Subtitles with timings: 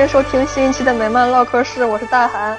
[0.00, 2.56] 欢迎收听新一期的美漫唠嗑室，我是大韩。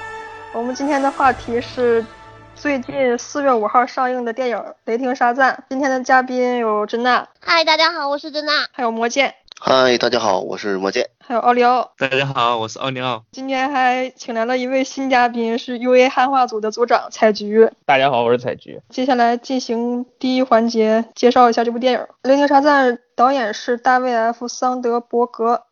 [0.54, 2.06] 我们今天的话题是
[2.54, 5.52] 最近四月五号上映的电影《雷霆沙赞》。
[5.68, 8.52] 今天的嘉宾有珍娜，嗨，大家好，我是珍娜。
[8.70, 11.10] 还有魔剑，嗨，大家好，我是魔剑。
[11.18, 11.90] 还有奥利奥。
[11.98, 13.24] 大家好，我是奥利奥。
[13.32, 17.68] 今天还请来了一位新嘉宾，是 UA 汉化组的组长彩菊。
[17.84, 18.80] 大家好，我是彩菊。
[18.88, 25.64] 接下来进行第一环节，介绍一下这部电影《雷霆沙赞》，导演是大卫 ·F· 桑德伯格，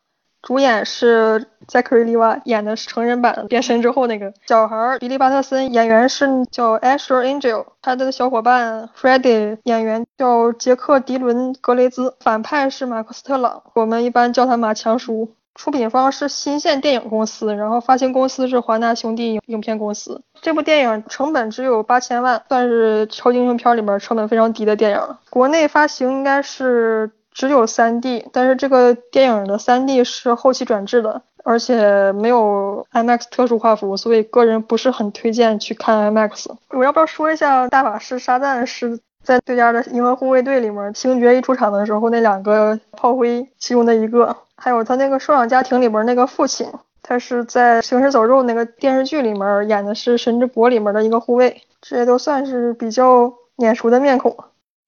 [0.42, 15.34] 主演是 Zachary Levi 演的是成人版变身之后那个小孩儿比利·巴特森，演员是叫 Asher Angel，他的小伙伴 Freddie 演员叫杰克·迪伦·格雷兹，反派是马克斯特朗，我们一般叫他马强叔。
[15.56, 20.22] 出品方是新线电影公司，然后发行公司是华纳兄弟影片公司。
[20.40, 25.18] 这部电影成本只有八千万，算是超级英雄片里面成本非常低的电影了。
[25.28, 27.10] 国内发行应该是
[27.40, 36.48] 只有 3D，但是这个电影的 3D 是后期转制的，而且没有 IMAX 特殊画幅，所以个人不是很推荐去看 IMAX。
[36.68, 44.36] 我要不要说一下大法师沙赞是在对家的银河护卫队里面，星爵一出场的时候那两个炮灰其中的一个。
[44.54, 46.70] 还有他那个收养家庭里边那个父亲，
[47.02, 54.36] 他是在《行尸走肉》那个电视剧里面演的是《神之国》里面的一个护卫，这些都算是比较眼熟的面孔。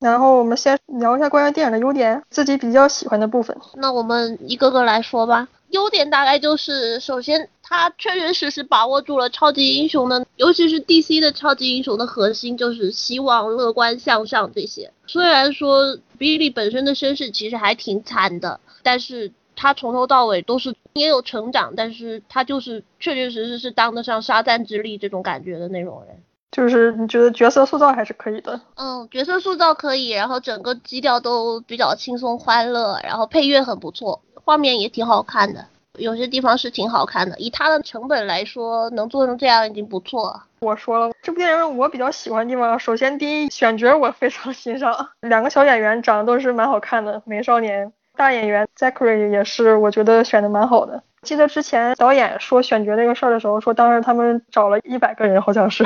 [0.02, 3.56] 然后我们先聊一下关于电影的优点，自己比较喜欢的部分。
[3.76, 5.48] 那我们一个个来说吧。
[5.70, 14.90] 优点大概就是，首先它确确实实把握住了超级英雄的，尤其是 DC 的超级英雄的核心，就是希望、乐观、向上这些。
[15.06, 19.32] 虽然说 Billy 本身的身世其实还挺惨的，但是。
[19.54, 26.16] 他从头到尾都是也有成长，但是他就是确确实实是当得上沙赞之力这种感觉的那种人。
[26.52, 28.60] 就是你觉得角色塑造还是可以的？
[28.76, 35.64] 嗯，角色塑造可以，然后整个基调都比较轻松欢乐，然后配乐很不错，画面也挺好看的，
[35.98, 37.36] 有些地方是挺好看的。
[37.38, 40.44] 以他的成本来说，能做成这样已经不错了。
[40.60, 47.92] 我说了，这部电影我比较喜欢的地方，首先第一选角我非常欣赏，两个小演员长得都是蛮好看的美少年。
[48.14, 51.02] 大演员 Zachary 也是，我觉得选的蛮好的。
[51.22, 55.82] 记得之前导演说选角这个事儿的时候，说当时他们找了一百个人，好像是，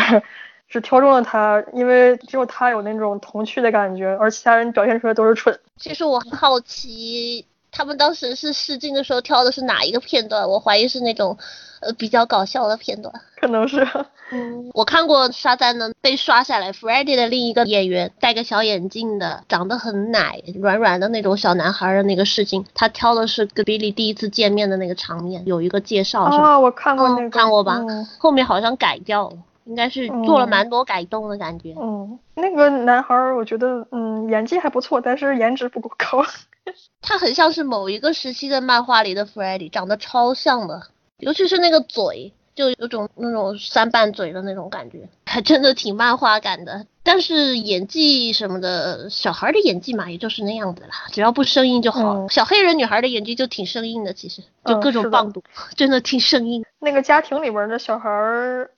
[0.68, 5.58] 只挑中了他，因为只有他有那种童趣的感觉，而其他人表现出来都是蠢。
[5.76, 7.46] 其实我很好奇。
[7.72, 10.48] 他们当时是试镜的时候挑的是哪一个片段？
[10.48, 11.36] 我怀疑是那种，
[11.80, 13.12] 呃，比较搞笑的片段。
[13.38, 13.86] 可能是。
[14.32, 26.22] 嗯，我看过沙赞的被刷下来，Freddie 的另一个演员戴个小眼镜的，长得很奶，软软的那种小男孩的那个试镜，他挑的是跟 Billy 第一次见面的那个场面，有一个介绍。
[26.22, 27.28] 啊，我看过那个。
[27.28, 27.78] 看过吧？
[28.18, 31.74] 后面好像改掉了，应该是做了蛮多改动的感觉。
[31.78, 36.24] 嗯，那个男孩我觉得，嗯，演技还不错，但是颜值不够高。
[37.02, 40.82] 他很像是某一个时期的漫画里的 Freddy，长得超像的，
[41.18, 46.84] 尤其是那个嘴，就有种那种三瓣嘴的那种感觉，还真的挺漫画感的。
[47.04, 52.26] 但是演技什么的，小孩的演技嘛，也就是那样子啦，只要不生硬就好。
[52.28, 55.44] 小黑人女孩的演技就挺生硬的，其实就各种棒读，
[55.76, 56.64] 真的挺生硬。
[56.80, 58.10] 那个家庭里边的小孩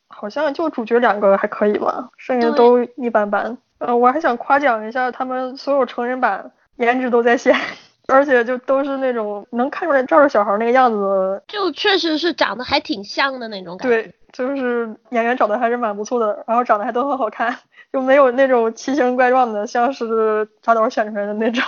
[0.08, 3.56] 好像就主角两个还可以吧，剩下都一般般。
[3.78, 6.50] 呃，我还想夸奖一下他们所有成人版。
[6.78, 7.56] 颜值都在线，
[8.08, 14.02] 而且就都是那种能看出来照着小孩那个样子，就确实是长得还挺像的那种感觉。
[14.02, 17.58] 对，就是演员找的还是蛮不错的，然后长得还都很好看，
[17.92, 21.62] 就没有那种奇形怪状的，像是扎导选出来的那种。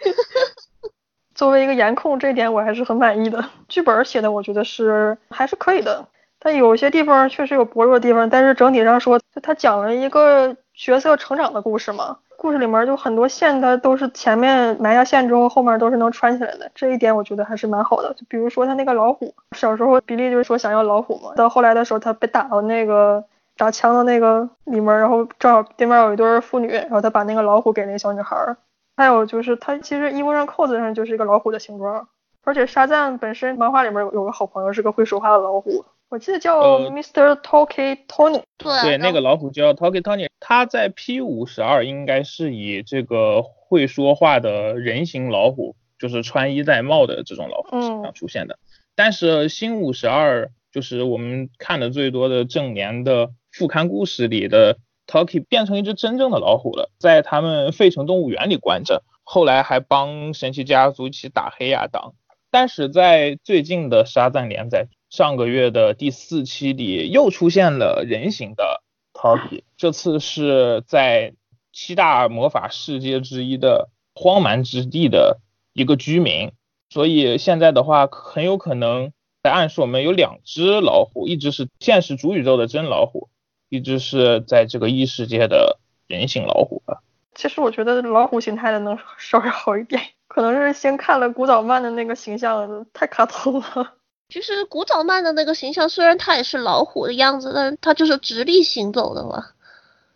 [1.34, 3.42] 作为一个颜控，这一点我还是很满意的。
[3.66, 6.06] 剧本写的我觉得是还是可以的，
[6.38, 12.18] 但有些地方确实有薄弱的地方，但是整体上说，就他讲了一个角色成长的故事嘛。
[12.40, 16.70] 故事里面就很多线，它都是前面埋下线之后，后面都是能穿起来的。
[16.74, 18.14] 这一点我觉得还是蛮好的。
[18.14, 23.22] 就比如说他那个老虎，小时候比利就是说想要老虎嘛，到后来的时候他被打到那个
[23.58, 28.56] 打枪的那个里面，然后正好对面有一对父女，然后他把那个老虎给那小女孩。
[28.96, 32.08] 还有就是他其实衣服上扣子上就是一个老虎的形状，
[32.44, 35.84] 而且沙赞本身漫画里面有有个好朋友是个会说话的老虎。
[36.10, 37.40] 我记得叫 Mr.
[37.40, 48.58] Talky Tony，对，对，那个老虎叫 Talky Tony，他在 P 五十二应该是以这个会说话的人形老虎，就是穿衣戴帽的这种老虎形象出现的。
[48.96, 62.14] 但是新五十二就是我们看的最多的正联的副刊故事里的 Talky 变成一只真正的老虎了，在他们费城动物园里关着，后来还帮神奇家族一起打黑亚当。
[62.50, 64.88] 但是在最近的沙赞连载。
[65.10, 68.80] 上个月的第四期里又出现了人形的
[69.12, 71.34] Toby，这次是在
[71.72, 75.40] 七大魔法世界之一的荒蛮之地的
[75.72, 76.52] 一个居民，
[76.90, 79.12] 所以现在的话很有可能
[79.42, 83.28] 在暗示我们有两只老虎，一只是现实主宇宙的真老虎，
[83.68, 87.02] 一只是在这个异世界的人形老虎吧。
[87.34, 93.94] 其实我觉得老虎形态的能稍微好一点，可能是先看了古早漫的那个形象太卡通了。
[94.30, 99.48] 其实古早漫的那个形象虽然他也是老虎的样子，但是它就是直立行走的嘛。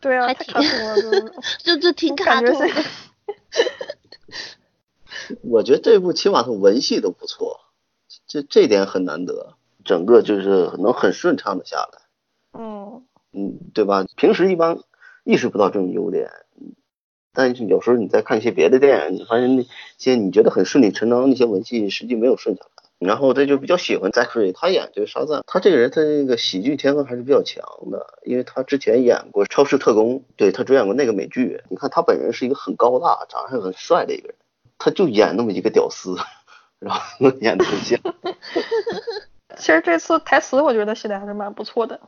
[0.00, 0.62] 对啊，还挺多
[1.20, 2.68] 的，就就挺卡通的。
[5.42, 7.60] 我觉得这部起码是文戏都不错，
[8.26, 12.00] 这这点很难得，整个就是能很顺畅的下来。
[12.52, 14.04] 嗯嗯，对吧？
[14.16, 14.78] 平时一般
[15.24, 16.30] 意识不到这种优点，
[17.32, 19.66] 但是有时候你再看一些别的电影，你发现那
[19.96, 22.83] 些你觉得很顺理成章那些文戏，实际没有顺下来。
[22.98, 31.60] 然后他就比较喜欢 Zachary，他演这个沙赞，他这个人他那个喜剧天分还是比较强的，因为他之前演过《超市特工》，对他主演过那个美剧。
[31.68, 34.36] 你看他本人是一个很高大、长得还很帅的一个人。
[34.76, 36.16] 他就演那么一个屌丝，
[36.78, 37.98] 然后演的很像。
[39.56, 42.00] 其实这次台词我觉得写的还是蛮不错的，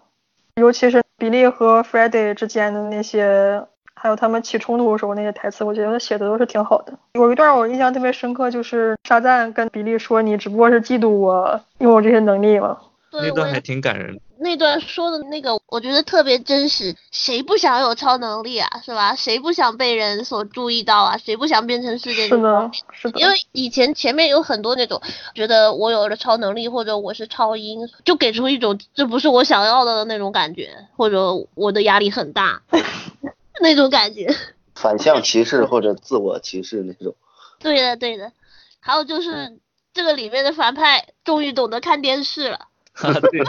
[0.56, 3.64] 尤其是比利和 f r e d d y 之间的那些，
[3.98, 6.92] 还有他们起冲突的时候那些台词，我觉得写的都是挺好的。
[7.14, 12.76] 有一段我印象特别深刻，就是沙赞跟比利说：“你只不过是嫉妒我拥有这些能力嘛。”
[13.12, 14.20] 那段还挺感人。
[14.38, 16.94] 那段说的那个，我觉得特别真实。
[17.10, 19.14] 谁不想有超能力啊，是吧？
[19.14, 21.16] 谁不想被人所注意到啊？
[21.16, 23.18] 谁不想变成世界是的，是的。
[23.18, 25.00] 因为以前前面有很多那种
[25.34, 30.68] 觉得我有了超能力，或者我是超英，就给出一种这不是我想要的那种感觉，
[30.98, 32.60] 或者我的压力很大
[33.62, 34.28] 那种感觉。
[34.74, 37.14] 反向歧视或者自我歧视那种。
[37.58, 38.32] 对的，对的。
[38.80, 39.58] 还有就是
[39.92, 42.68] 这个里面的反派终于懂得看电视了。
[42.92, 43.42] 啊对，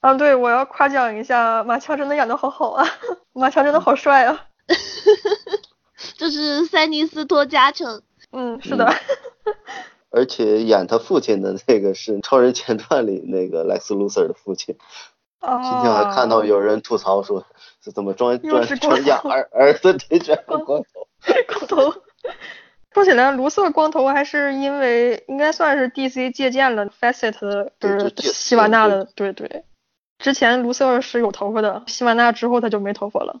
[0.00, 2.86] 啊对，我要夸奖一下马强，真的演的好好啊，
[3.32, 4.46] 马强真的好帅啊，
[6.16, 8.88] 就是塞尼斯托加成，嗯，是的，
[10.10, 14.76] 而且演他父亲的那个是《超人前传》里那个莱斯卢瑟的父亲，
[15.40, 17.44] 哦，今天还看到有人吐槽说，
[17.88, 20.84] 是怎么装装装假儿儿子这这 光头，
[21.46, 22.02] 光头。
[22.92, 29.64] 说起来，卢瑟光头还是因为应该算是 DC 借鉴了 Facet，就是希瓦纳的，对对。
[30.18, 33.40] 之前卢瑟是有头发的，希瓦纳之后他就没头发了。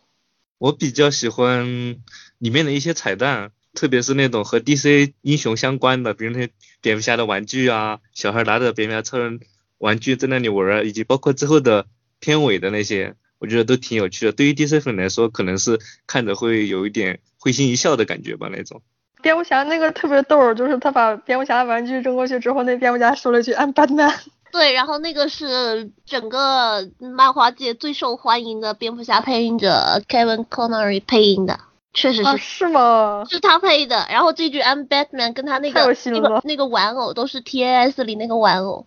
[0.56, 1.96] 我比较喜欢
[2.38, 9.40] 里面的一些彩蛋，特别是那种和 DC 英雄相关的，比如那些蝙蝠侠的玩具啊，小孩拿着蝙蝠侠超人
[9.76, 11.86] 玩具在那里玩，以及包括之后的
[12.20, 14.32] 片尾的那些，我觉得都挺有趣的。
[14.32, 18.82] 对于 DC 粉来说，可能是看着会有一点会心一笑的感觉吧，那种。
[19.20, 24.14] 蝙蝠侠那个特别逗，就是他把蝙蝠侠的玩具扔过去之后，那蝙蝠侠说了一句 “I'm Batman”。
[24.50, 31.60] 对，然后那个是整个漫画界最受欢迎的蝙蝠侠配音者 Kevin Connery 配音的，
[31.92, 32.36] 确实是。
[32.38, 33.24] 是吗？
[33.28, 34.06] 是他配的。
[34.08, 38.86] 然后这句 “I'm Batman” 跟他那个那个那个玩偶都是 TAS 里那个玩偶。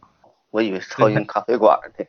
[0.49, 2.05] 我以为是超英咖啡馆的。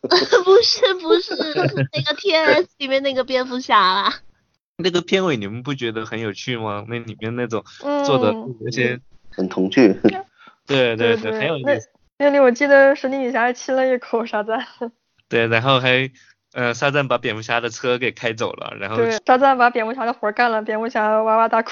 [0.00, 0.08] 不
[0.62, 1.54] 是不是，是
[1.92, 4.14] 那个 TAS 里面那个蝙蝠侠啦。
[4.78, 6.84] 那个片尾你们不觉得很有趣吗？
[6.88, 7.64] 那里面那种
[8.04, 9.00] 做的那些
[9.30, 9.94] 很童趣，
[10.66, 11.90] 对对对，很有意思。
[12.18, 14.66] 那里我记得神奇女侠亲了一口沙赞。
[15.28, 16.10] 对，然后还
[16.52, 21.70] 呃沙赞把蝙蝠侠的车给开走了，然后对沙赞把蝙蝠侠的活干了，蝙蝠侠哇哇大哭。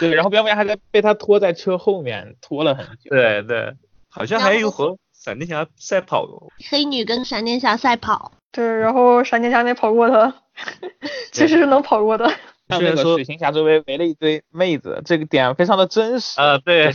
[0.00, 3.10] 对，然后蝙蝠侠还在被他拖在车后面拖了很久。
[3.10, 3.74] 对对，
[4.08, 6.26] 好像还有和闪电侠赛跑。
[6.70, 8.30] 黑女跟闪电侠赛跑。
[8.52, 10.32] 对，然后闪电侠没跑过他。
[11.32, 12.26] 其实是能跑过的。
[12.68, 16.58] 像那个水行侠周围围了一堆妹子，这个点非常的真实啊。
[16.58, 16.90] 对。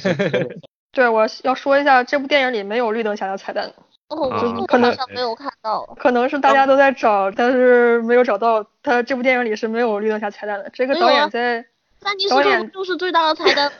[0.91, 3.71] 对，我要说一下，这部电影里没有绿灯侠的彩蛋。
[4.09, 4.29] 哦，
[4.67, 5.85] 可能没有看到。
[5.99, 8.65] 可能是大家都在找，但是没有找到。
[8.81, 10.69] 他这部电影里是没有绿灯侠彩蛋的。
[10.73, 11.65] 这个导演在。
[12.29, 13.71] 导演就是最大的彩蛋。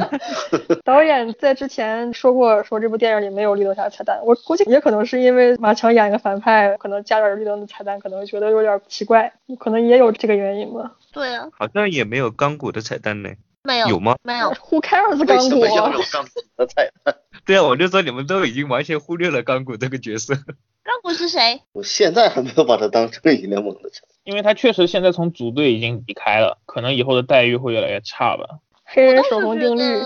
[0.84, 4.20] 导演在之前说过，说这部电影里没有绿灯侠彩蛋。
[4.24, 10.92] 我估计也可能是因为马强演一个反派，可能加点绿灯的彩蛋，可能觉得有点奇怪，可能也有这个原因吧。
[11.12, 11.48] 对啊。
[11.52, 13.30] 好像也没有钢骨的彩蛋呢。
[13.62, 13.88] 没有。
[13.88, 14.16] 有吗？
[14.22, 14.50] 没有。
[14.70, 15.60] Who cares 钢骨？
[16.56, 17.16] 的彩蛋。
[17.46, 20.34] 对啊，我就说你们都已经完全忽略了钢骨这个角色。
[20.34, 21.62] 钢骨是谁？
[21.72, 28.44] 我现在还没有把他当正义联盟的成因为他确实现在从组队已经离开了，可能以后的待遇会越来越差吧。
[28.84, 30.02] 黑人守恒定律。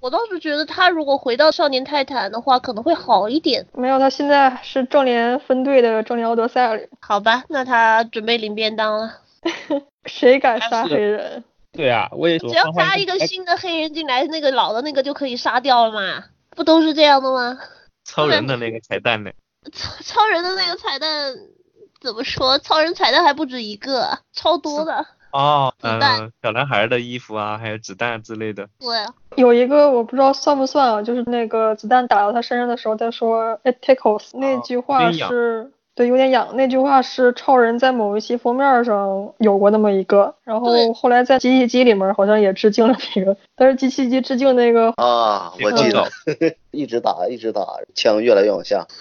[0.00, 3.66] 我倒是觉得他如果回到少年泰坦的话，可能会好一点。
[3.74, 6.86] 没有，他现在是壮年分队的正联奥德赛里。
[7.00, 9.12] 好吧，那他准备领便当了。
[10.06, 11.42] 谁敢杀黑人？
[11.72, 16.24] 对啊，我也只要加一个新的黑人进来，那个老的那个就可以杀掉了嘛？
[16.50, 17.58] 不都是这样的吗？
[18.04, 19.32] 超人的那个彩蛋呢？
[19.72, 19.90] 超
[20.22, 21.34] 超人的那个彩蛋。
[22.00, 22.58] 怎么说？
[22.58, 25.06] 超人彩蛋还不止一个，超多的。
[25.30, 28.68] 哦，嗯，小男孩的衣服啊，还有子弹之类的。
[28.78, 28.88] 对，
[29.36, 35.72] 有一个我不知道算不算啊，就是那个子弹打到他身上的时候，他说 "It tickles"，那句话是。
[35.98, 36.54] 对，有点痒。
[36.54, 46.08] 那句话是超人在某一期封面上有过那么一个，然后后来在机器机里面好像也致敬了那个，但是机器机致敬那个啊，我记得，
[46.70, 48.86] 一直打一直打，枪越来越往下。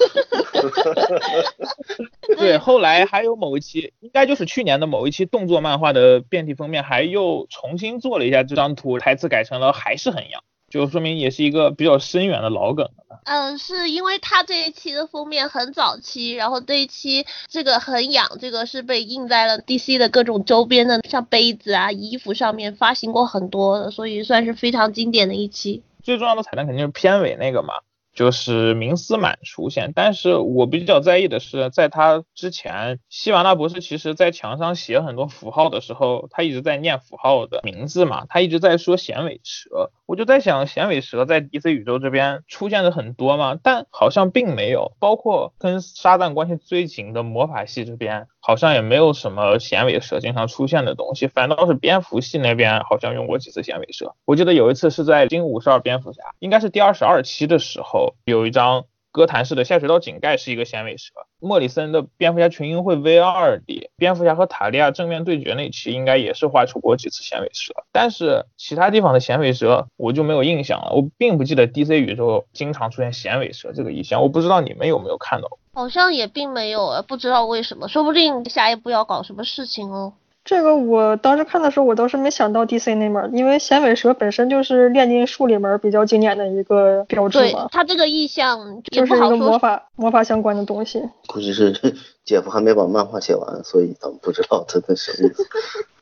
[2.40, 10.42] 对，后来还有某一期，应该就是去年的某一期动作漫画的变体封面，还又重新做了一下这张图，台词改成了还是很痒。
[10.78, 12.90] 就说明也是一个比较深远的老梗
[13.26, 25.84] 嗯，是因为他这一期的封面很早期，然后这一期这个很痒，这个是被印在了 DC 的各种周边的，像杯子啊、衣服上面发行过很多的，所以算是非常经典的一期。
[26.04, 27.74] 最重要的彩蛋肯定是片尾那个嘛。
[28.18, 48.26] 就是明斯满出现，但是我比较在意的是，在他之前，希瓦纳博士其实在墙上写很多符号的时候，他一直在念符号的名字嘛，他一直在说响尾蛇，我就在想，响尾蛇在 DC 宇宙这边出现的很多嘛，但好像并没有，包括跟沙旦关系最紧的魔法系这边。
[48.48, 54.16] 好像也没有什么响尾蛇经常出现的东西，反倒是蝙蝠系那边好像用过几次响尾蛇。
[54.24, 61.12] 我记得有一次是在金五十二蝙蝠侠，应该是第二十二期的时候，有一张哥谭市的下水道井盖是一个响尾蛇。
[61.42, 70.94] 莫里森的蝙蝠侠群英会 V 二里，蝙蝠侠和塔利亚正面对决那期应该也是画出过几次响尾蛇，但是其他地方的响尾蛇我就没有印象了。
[70.94, 75.50] 我并不记得 DC 宇宙经常出现响尾蛇这个意象，我不知道你们有没有看到。
[75.78, 80.12] 好像也并没有，不知道为什么，说不定下一步要搞什么事情哦。
[80.44, 87.68] 这个我当时看的时候，我倒是没想到 DC 那面，因为响尾蛇本身就是炼金术里面比较经典的一个标志嘛。
[87.72, 91.00] 它这个意象就是一个魔法魔法相关的东西。
[91.28, 91.72] 估计是
[92.26, 95.48] 姐夫还没把漫画写完，所以咱们不知道他的什么意思。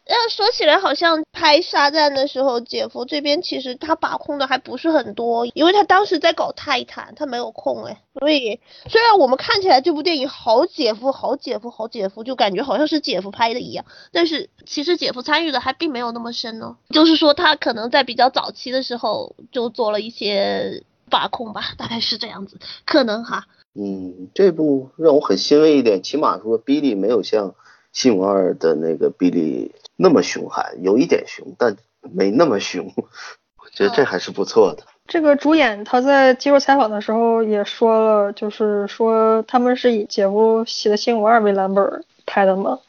[0.08, 8.02] 那说起来，好像拍沙赞的时候，姐夫这边其实他把控的还不是很多，因为他当时在搞泰坦，他没有空哎。
[8.20, 16.78] 所以虽然我们看起来这部电影好姐夫、好姐夫、好姐夫，就感觉好像是姐夫拍的一样，但是其实姐夫参与的还并没有那么深呢。
[16.92, 23.48] 就是说他可能在比较早期的时候就做了一些把控吧，大概是这样子，可能哈。
[23.74, 27.56] 嗯，这部让我很欣慰一点，起码说比利没有像
[27.92, 29.74] 新五二的那个比利。
[29.98, 34.84] 那么凶悍，有一点凶，但没那么凶，我觉得这还是不错的。
[35.08, 42.80] 这个主演他在接受采访的时候也说了，就是说他们是以姐夫写的《新五二》为蓝本拍的嘛，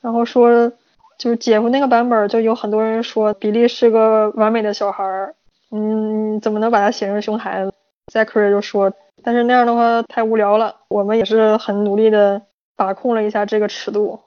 [0.00, 0.72] 然后说
[1.16, 5.34] 就是姐夫那个版本就有很多人说比利是个完美的小孩儿，
[5.70, 7.72] 嗯，怎么能把他写成熊孩子
[8.12, 12.42] ？Zachary 就说，但是那样的话太无聊了，我们也是很努力的
[12.76, 14.20] 把控了一下这个尺度。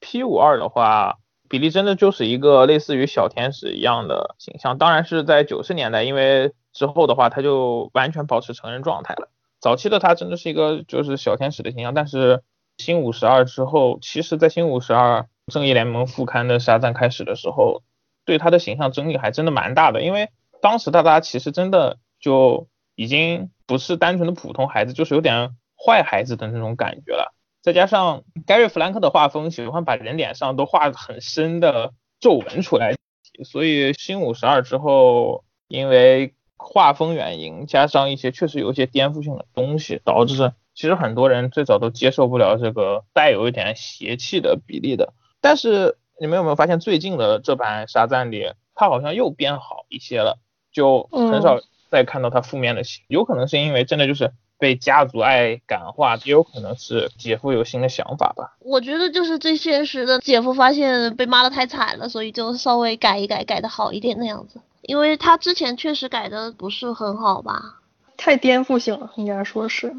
[0.00, 1.16] P 五二的话。
[1.48, 9.30] 比利真的就是一个类似于小天使一样的形象，当然是在九十年代，因为之后的话他就完全保持成人状态了。
[9.60, 12.42] 早期的他真的是一个就是小天使的形象，但是
[12.76, 17.82] 新五十二之后，其实在新五十二正义联盟副刊的沙赞开始的时候，
[18.24, 27.34] 对他的形象争议还真的蛮大的，因为当时大家其实真的就已经不是单纯的普通孩子，就是有点坏孩子的那种感觉了。
[27.68, 32.94] 再加上盖瑞·弗兰克的画风，喜欢把人脸上都画很深的皱纹出来，
[33.44, 45.12] 所以新五十二之后，因为画风原因，加上一些确实有一些颠覆性的东西，导致其实很多人最早都接受不了这个带有一点邪气的比例的。
[45.42, 50.38] 但是你们有没有发现，最近的这版沙赞里，他好像又变好一些了，
[50.72, 51.60] 就很少
[51.90, 54.32] 再看到他负面的戏，有可能是因为真的就是。
[54.58, 58.56] 被家族爱感化，也有可能是姐夫有新的想法吧。
[58.60, 64.60] 我觉得就是最现实的，姐夫发现被骂的太惨了，所以就稍微改一改，改的好一点那样子。
[64.82, 67.80] 因为他之前确实改的不是很好吧，
[68.16, 69.94] 太颠覆性了，应该说是。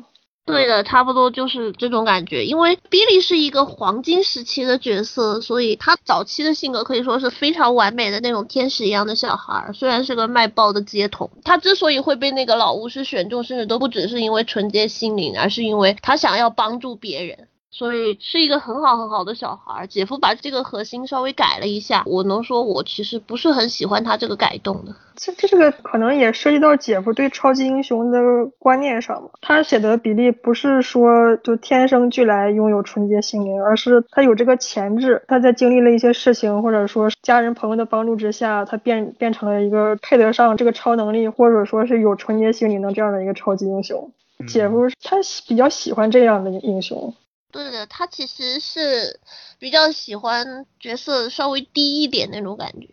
[0.45, 2.43] 对的，差不多就是这种感觉。
[2.43, 9.69] 因为比利是一个黄金时期的角色，所以他早期的性格可以说是非常完美的那种天使一样的小孩。
[9.75, 17.48] 虽然是个卖报的街童，他之所以会被那个老巫师选中，甚至都不只是因为纯洁心灵，而是因为他想要帮助别人。
[17.71, 24.95] 所以是一个很好很好的小孩，姐夫把这个核心稍微改了一下，我能说，我其实不是很喜欢他这个改动的。
[25.15, 28.19] 这这个可能也涉及到姐夫对超级英雄的
[28.57, 29.29] 观念上嘛。
[29.41, 44.11] 他写的比利不是说就天生俱来拥有纯洁心灵，而是他有这个潜质，他在经历了一些事情或者说家人朋友的帮助之下，他变变成了一个配得上这个超能力，或者说是有纯洁心灵的这样的一个超级英雄。
[44.47, 47.13] 姐夫他比较喜欢这样的英雄。
[47.51, 49.19] 对的，他其实是
[49.57, 52.87] 比较喜欢角色稍微低一点那种感觉。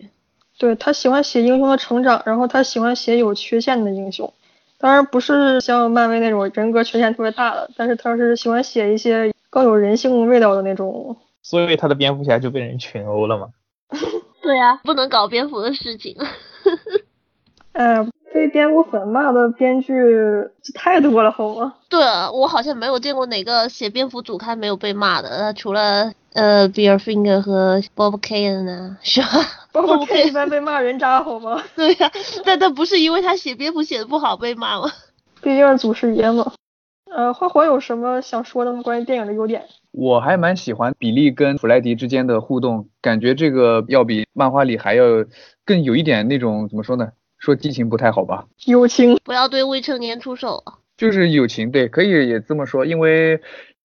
[0.59, 4.33] 对他喜欢写英雄的成长，然后他喜欢写有缺陷的英雄。
[4.79, 11.17] 当然不是像漫威那种人格缺陷特别大的，但是他是喜欢写一些更有人性味道的那种。
[11.43, 13.49] 所以他的蝙蝠侠就被人群殴了嘛？
[14.43, 16.17] 对呀，不能搞蝙蝠的事情。
[17.73, 18.07] 哎。
[18.37, 19.95] 被蝙蝠粉骂的编剧
[20.75, 21.73] 太多了，好吗？
[21.88, 21.99] 对，
[22.35, 29.28] 我好像没有见过哪个写蝙蝠主刊没有被骂的，除了呃 Bill Finger 和 Bob Kane 呢，是吧
[29.73, 31.62] ？Bob Kane 一般被骂人渣，好吗？
[31.75, 32.12] 对呀，
[32.45, 34.90] 但但不是因为他写蝙蝠写的不好被骂吗？
[35.40, 36.52] 毕竟是祖师爷嘛。
[37.11, 38.83] 呃，花火有什么想说的吗？
[38.83, 39.64] 关于电影的优点？
[39.93, 45.05] 我还蛮喜欢比利跟弗莱迪之间的互动，感觉这个要比漫画里还要
[45.64, 47.09] 更有一点那种怎么说呢？
[47.47, 48.45] 说激情不太好吧？
[48.65, 50.65] 友情，不要对未成年出手。
[50.97, 52.85] 就是友情，对，可以也这么说。
[52.85, 53.41] 因为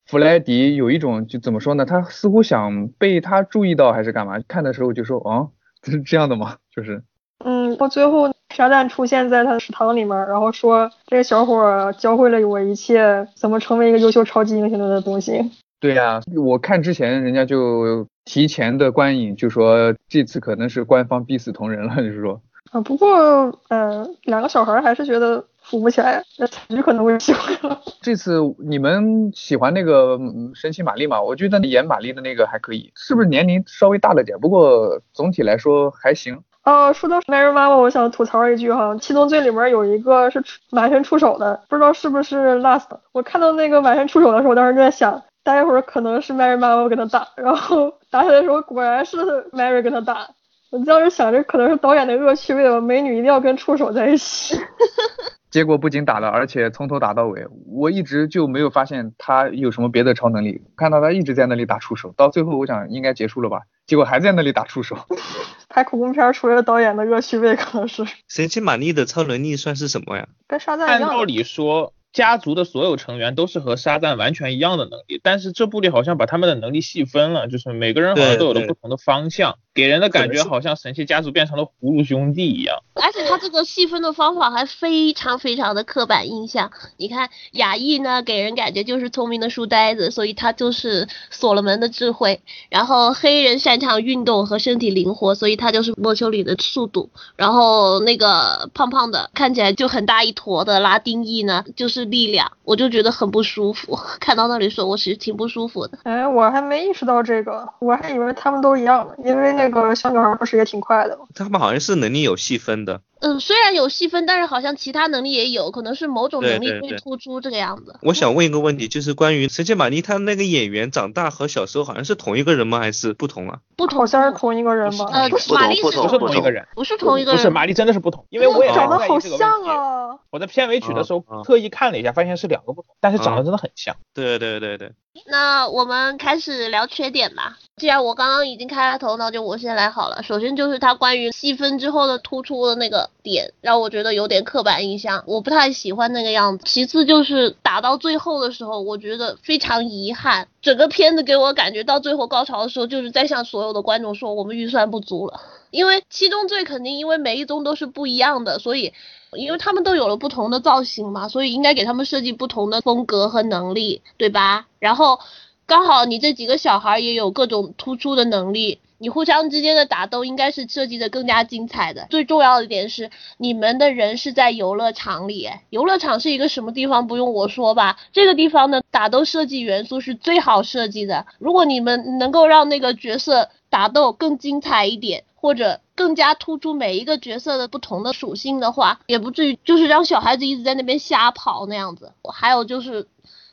[0.07, 1.85] 弗莱迪有一种就怎么说呢？
[1.85, 4.39] 他似乎想被他注意到还是干嘛？
[4.47, 5.51] 看的时候就说，哦，
[5.83, 6.55] 是这样的吗？
[6.75, 7.03] 就是，
[7.45, 15.51] 嗯，到最后沙赞出现在他的食堂里面，然后说这个小伙教会了我一切怎么成为一个优秀超级英雄的东西。
[15.79, 22.41] 对呀，我看之前人家就提前的观影就说这次可能是官方逼死同人了，就是说。
[22.71, 27.53] 啊，不过，嗯，两个小孩还是觉得扶不起来，那彩菊可能会喜欢。
[28.01, 30.17] 这次你们喜欢那个
[30.53, 31.21] 神奇玛丽吗？
[31.21, 34.39] 我觉得演玛丽的那个还可以，是不是年龄稍微大了点？
[34.39, 36.41] 不过总体来说还行。
[36.63, 42.87] 哦，说到 Mary 妈妈，我想吐槽一句哈，七宗罪里面有一个是满身出手的，不知道是不是 Last。
[43.11, 49.17] 我看到那个满身出手的时候，我当时就在想，待会儿可能是 Mary 妈妈跟他打，然后打起来的时候果然是
[49.51, 50.29] Mary 跟他打。
[50.71, 54.57] 我当时想着可能是导演的恶趣味吧，美女一定要跟触手在一起。
[55.51, 57.45] 结果不仅打了，而且从头打到尾。
[57.67, 64.95] 我一直就没有发现他有什么别的超能力，看到他一直在那里打触手，到最后我想应该结束了吧，结果还在那里打触手。
[65.67, 68.05] 拍恐怖片除了导演的恶趣味，可能是。
[68.29, 70.25] 神奇玛丽的超能力算是什么呀？
[70.47, 71.09] 跟沙赞一样。
[71.09, 71.93] 按道理说。
[72.13, 82.77] 家族的所有成员都是和沙赞完全一样的能力，但是这部里好像把他们的能力细分了，就是每个人好像都有了不同的方向，给人的感觉好像神奇家族变成了葫芦兄弟一样。
[82.93, 86.69] 而且他这个细分的方法还非常非常的刻板印象。
[86.97, 92.41] 你看亚裔呢，给人感觉就是聪明的书呆子，所以他就是所罗门的智慧。
[92.69, 97.09] 然后黑人擅长运动和身体灵活，所以他就是莫丘里的速度。
[97.35, 102.01] 然后那个胖胖的，看起来就很大一坨的拉丁裔呢，就是。
[102.11, 103.97] 力量，我就觉得很不舒服。
[104.19, 105.99] 看到那里说，我其实挺不舒服的。
[106.03, 109.13] 哎，我还没意识到这个，我还以为他们都一样呢。
[109.23, 111.25] 因为那个小女孩不是也挺快的吗？
[111.35, 113.01] 他们好像是能力有细分的。
[113.21, 117.95] 嗯，虽然有细分，但是好像其他能力也有可能是某种能力会突出这个样子。
[118.01, 122.79] 我想问一个问题，就是关于神奇玛丽，她那个演员长大和小时候好像是同一个人吗？
[122.79, 123.59] 还是不同啊？
[123.77, 125.05] 不同，好像是同一个人吗？
[125.11, 130.17] 呃，玛丽不是同一个人，不是同一个人，不是玛丽真的是不同，因为我也长得好像啊。
[130.31, 133.95] 我在片尾曲的时候特意看了一下，发现是两个不同，但是长得真的很像。
[134.13, 134.91] 对对对对。
[135.27, 137.57] 那我们开始聊缺点吧。
[137.75, 140.23] 既然我刚刚已经开了头，那就我先来好了。
[140.23, 146.63] 首先就是它关于细分之后的突出的那个点，让我觉得有点刻板印象，我不太喜欢那个样子。
[146.65, 150.47] 其次就是打到最后的时候，我觉得非常遗憾。
[150.61, 155.39] 整个片子给我感觉到最后高潮的时候，就是在向所有的观众说我们预算不足了。
[155.69, 158.93] 因为七宗罪肯定因为每一宗都是不一样的，所以
[159.37, 164.67] 因为他们都有了不同的造型嘛，所以应该给他们设计不同的风格和能力，对吧？
[164.79, 165.19] 然后
[165.65, 172.07] 刚好你这几个小孩也有各种突出的能力，你互相之间的打斗应该是设计的更加精彩的。
[172.09, 177.97] 最重要的一点是，你们的人是在游乐场里，游乐场是一个什么地方不用我说吧？
[178.13, 181.25] 这个地方的打斗设计元素是最好设计的。
[181.39, 185.23] 如果你们能够让那个角色打斗更精彩一点。
[185.41, 192.13] 或者更加突出每一个角色的不同的属性的话，也不至于就是让小孩子一直在那边瞎跑那样子。
[192.31, 193.07] 还有就是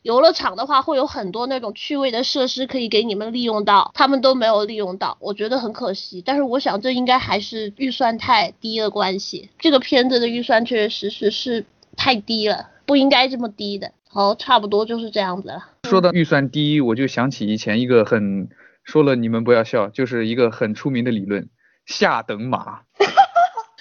[0.08, 6.22] 游乐场的话，会有很多那种趣味的设施可以给你们利用到，他们都没有利用到，我觉得很可惜。
[6.24, 9.50] 但是我想这应该还是预算太低的关系。
[9.58, 13.92] 这个片子的预算确确实是是太低了，不应该这么低的。
[14.08, 15.62] 好，差不多就是这样子了。
[15.84, 18.48] 说到预算低，我就想起以前一个很
[18.84, 21.50] 说了你们不要笑，就是一个很出名的理论。
[21.84, 23.76] 下等马，哈哈哈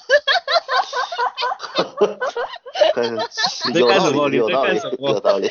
[1.72, 2.18] 哈哈哈
[3.74, 5.50] 有道理，有道理，有道理。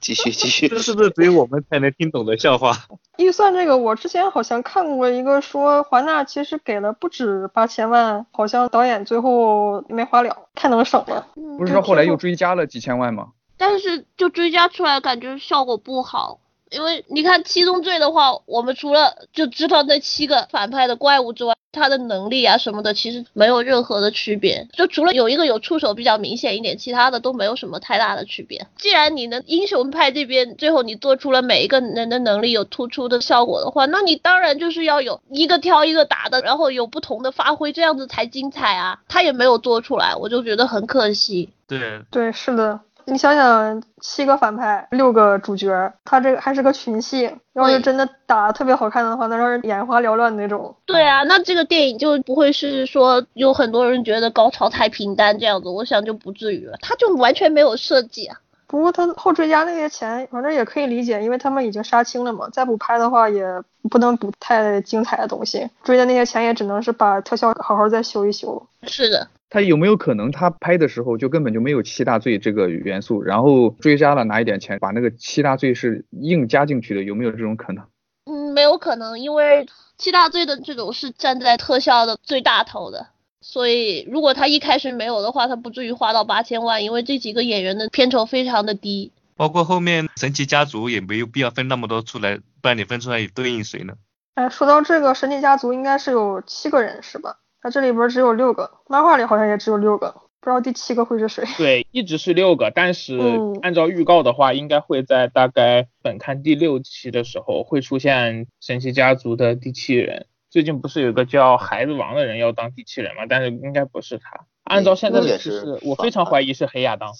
[0.00, 2.72] 继续继续，这是不是只有我们才能听懂的笑话？
[3.16, 11.26] 预算这个，我之前好像看过一个说，华纳其实给了不止八千万，好像导演最后没花了，太能省了。
[11.58, 13.28] 不是说后来又追加了几千万吗？
[13.56, 16.38] 但是就追加出来感觉效果不好。
[16.70, 24.66] 因为你看七宗罪的话，我们除了就知道那七个反派的怪物之外，他的能力啊什么的，其实没有任何的区别。
[24.72, 28.66] 就除了有一个有触手比较明显一点，其他的都没有什么太大的区别。
[28.76, 38.98] 既然你的英雄派这边最后你做出了每一个人的能力有突出的效果的话，那你当然就是要有一个挑一个打的，然后有不同的发挥，这样子才精彩啊。
[39.08, 41.48] 他也没有做出来，我就觉得很可惜。
[41.66, 42.80] 对对，是的。
[43.10, 47.34] 你想想，七个反派，六个主角，他这个还是个群戏。
[47.54, 50.76] 要是真的打特别好看的话，那让人眼花缭乱那种。
[50.86, 56.76] 对啊，那这个电影就不会是说有很多人觉得高潮太平淡这样子，我想就不至于了。
[56.82, 58.36] 他就完全没有设计啊。
[58.66, 63.42] 不过他后追加那些钱，反正也可以理解，因为他们已经杀青了嘛，再补拍的话也
[63.90, 68.62] 不能补太精彩的东西，追的那些钱也只能是把特效好好再修一修。
[68.82, 69.26] 是的。
[69.50, 77.02] 他有没有可能，他拍的时候就根本就没有七大罪这个元素，然后追加了拿一点钱，把那个七大罪是硬加进去的？
[77.02, 77.84] 有没有这种可能？
[78.26, 83.06] 嗯，没有可能，因为七大罪的这种是站在特效的最大头的，
[83.40, 89.12] 所以如果他一开始没有的话，他不至于花到八千万，因为这几个演员的片酬非常的低。
[89.34, 93.94] 包括后面神奇家族也没有必要分那么多出来，不然你分出来也对应谁呢？
[94.34, 97.38] 哎，说到这个神奇家族，应该是有七个人是吧？
[97.60, 101.44] 它这里边只有六个，漫画里好像也只有六个，不知道第七个会是谁。
[101.56, 103.18] 对，一直是六个，但是
[103.62, 110.26] 按照预告的话，应该会在大概本刊第六期的时候会出现神奇家族的第七人。
[110.50, 113.24] 最近不是有个叫孩子王的人要当第七人吗？
[113.28, 114.46] 但是应该不是他。
[114.64, 117.10] 按照现在的趋势，我非常怀疑是黑亚当。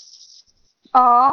[0.93, 1.29] 啊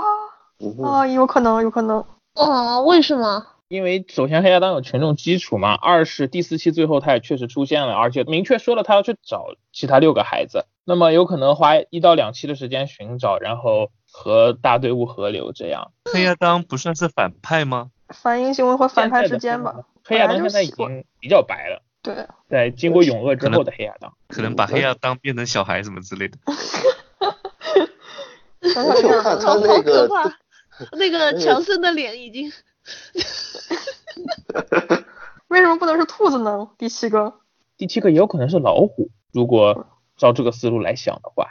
[0.84, 2.04] 啊，有可能，有可能。
[2.34, 2.82] 啊？
[2.82, 3.46] 为什么？
[3.68, 15.92] 因为首先黑亚当有群众基础嘛，二是第四期最后他也确实出现了，而且明确说了他要去找其他六个孩子，那么有可能花一到两期的时间寻找，然后和大队伍合流这样。
[16.14, 17.90] 黑亚当不算是反派吗？
[18.10, 19.76] 反英雄和反派之间吧。
[20.04, 21.82] 黑亚当现在已经比较白了。
[22.04, 22.28] 对。
[22.48, 26.38] 在经过永恶之后的黑亚当，可能把黑亚当变成小孩什么之类的。
[26.46, 27.40] 哈哈哈。
[28.76, 30.08] 我看他那个，
[30.92, 32.52] 那个强森的脸已经。
[35.48, 36.70] 为什么不能是兔子呢？
[36.78, 37.34] 第七个，
[37.78, 39.10] 第七个也有可能是老虎。
[39.32, 41.48] 如果照这个思路来想的话，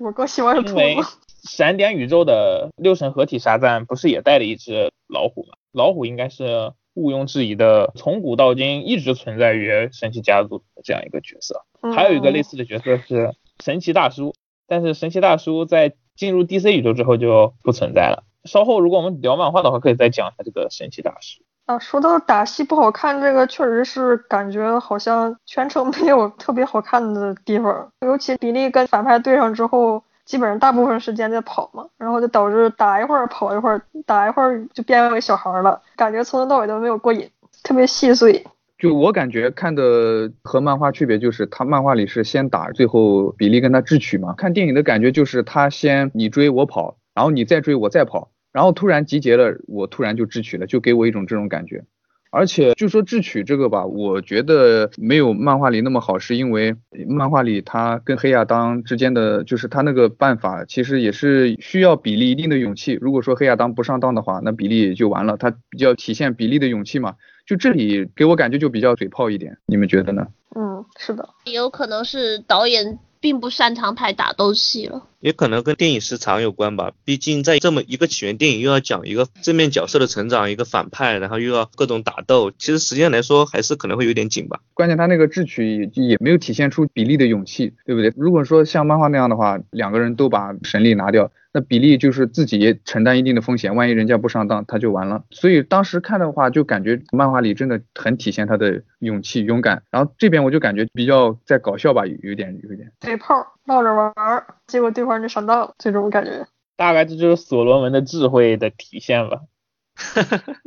[0.00, 0.74] 我更喜欢是兔子。
[0.74, 1.02] 因为
[1.42, 5.54] 闪点宇宙的六神合体沙赞不是也带了一只老虎吗？
[5.72, 11.64] 老虎应该是毋庸置疑的，从古到今一直存在于神奇家族这样一个角色。
[11.94, 14.34] 还有一个类似的角色是神奇大叔，
[14.66, 18.24] 但是神奇大叔在进入 DC 宇宙之后就不存在了。
[18.44, 21.78] 稍后如果我们聊漫画的话，可以再讲一下这个神奇大师啊。
[21.78, 37.30] 说到打戏不好看，这个确实是感觉好像全程没有特别好看的地方，尤其比利跟反派对上之后，基本上大部分时间在跑嘛，然后就导致打一会儿跑一会儿，打一会儿就变为小孩了，感觉从头到尾都没有过瘾，
[37.62, 38.46] 特别细碎。
[38.76, 48.28] 就我感觉看的和漫画区别就是，他漫画里是先打，最后比利跟他智取嘛，看电影的感觉就是他先你追我跑，然后你再追我再跑。
[48.54, 51.84] 然后突然集结了，我突然就智取了，就给我一种这种感觉。
[52.30, 56.76] 而且就说智取这个吧，我觉得没有漫画里那么好，是因为
[57.08, 62.92] 漫画里他跟黑亚当之间的，就是他那个办法，其实也是需要比利一定的勇气。
[63.00, 65.36] 如果说黑亚当不上当的话，那比利就完了。
[65.36, 70.28] 他比较体现比利的勇气嘛，就这里给我感觉就比较嘴炮一点，你们觉得呢？
[70.54, 73.00] 嗯，是的，也有可能是导演。
[73.20, 76.92] 并不擅长拍打斗戏了，也可能跟电影时长有关吧。
[77.02, 84.60] 毕竟在这么一个起源电影，又要讲一个正面角色的成长，一个反派，然后又要各种打斗，其实时间来说还是可能会有点紧吧。
[84.74, 88.12] 关键他那个智取也没有体现出比利的勇气，对不对？
[88.18, 91.32] 如果说像漫画那样的话，两个人都把神力拿掉。
[91.56, 95.22] 那比利就是自己承担一定的风险，万一人家不上当，他就完了。
[95.30, 99.80] 所以当时看的话，就感觉漫画里真的很体现他的勇气、勇敢。
[99.90, 106.46] 然后这边我就感觉比较在搞笑吧，有点有点嘴炮闹着玩儿，结果对方就上当了，这种感觉。
[106.76, 109.40] 大概这就是所罗门的智慧的体现吧。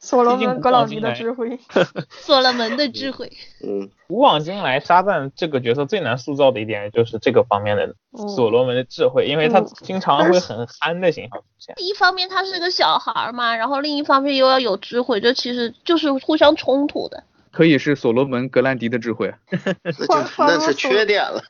[0.00, 1.58] 所罗门格朗尼的智慧
[2.10, 3.32] 所罗门的智慧。
[3.64, 7.94] 嗯，古往今来，沙赞这个角色最难塑造的一点就是这个方面的
[8.34, 11.74] 所罗门的智慧，因为他经常会很憨的形象出现。
[11.78, 17.24] 一方面他是个小孩嘛，然后另一方面又要有智慧，这其实就是互相冲突的。
[17.56, 19.32] 可以是所罗门格兰迪的智慧，
[20.36, 21.42] 那是缺点了。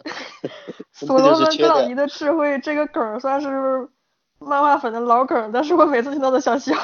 [0.95, 3.49] 所罗门格兰迪的智慧这个梗算是
[4.39, 6.77] 漫画粉的老梗，但是我每次听到都想笑。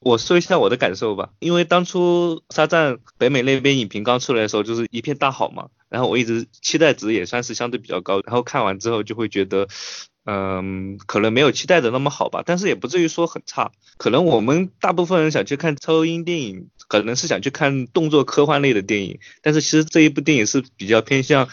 [0.00, 9.68] 我说一下我的感受吧，因为当初沙赞北美那边影评刚出来的时候，就是一片大好嘛，然后我一直期待值也算是相对比较高，然后看完之后就会觉得，
[10.26, 13.72] 嗯，可能没有期待的那么好吧，但是也不至于说很差。
[13.96, 21.48] 可能我们大部分人想去看超英电影，可能是想去看动作科幻类的电影，但是其实这一部电影是比较偏向。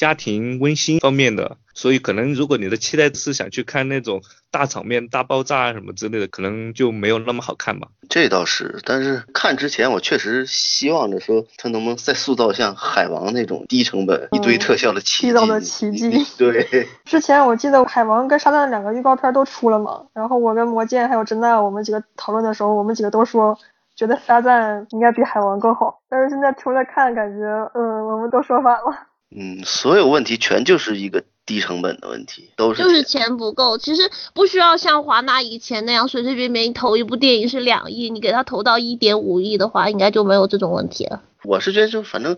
[0.00, 7.88] 家庭温馨方面的，所以可能如果你的期待是想去看那种大场面、大爆炸啊什么之类的，可能就没有那么好看吧。
[8.08, 15.32] 这倒是，但是看之前我确实希望着说他能不能再塑造像海王那种低成本、一堆特效的奇迹。
[15.34, 16.24] 的奇迹。
[16.38, 16.88] 对。
[17.04, 23.58] 之前我记得海王跟沙赞两个预告片都出了嘛，然后我跟魔剑还有真奈我们几个讨论的时候，我们几个都说
[23.94, 29.09] 觉得沙赞应该比海王更好，但是现在出来看，感觉嗯，我们都说反了。
[29.34, 33.78] 嗯，所有问题全就是一个低成本的问题，都是就是钱不够。
[33.78, 41.22] 其实不需要像华纳以前那样随随便便投一部电影是两亿，你给他投到一点五亿的话，应该就没有这种问题了。
[41.42, 42.36] 我是觉得，就反正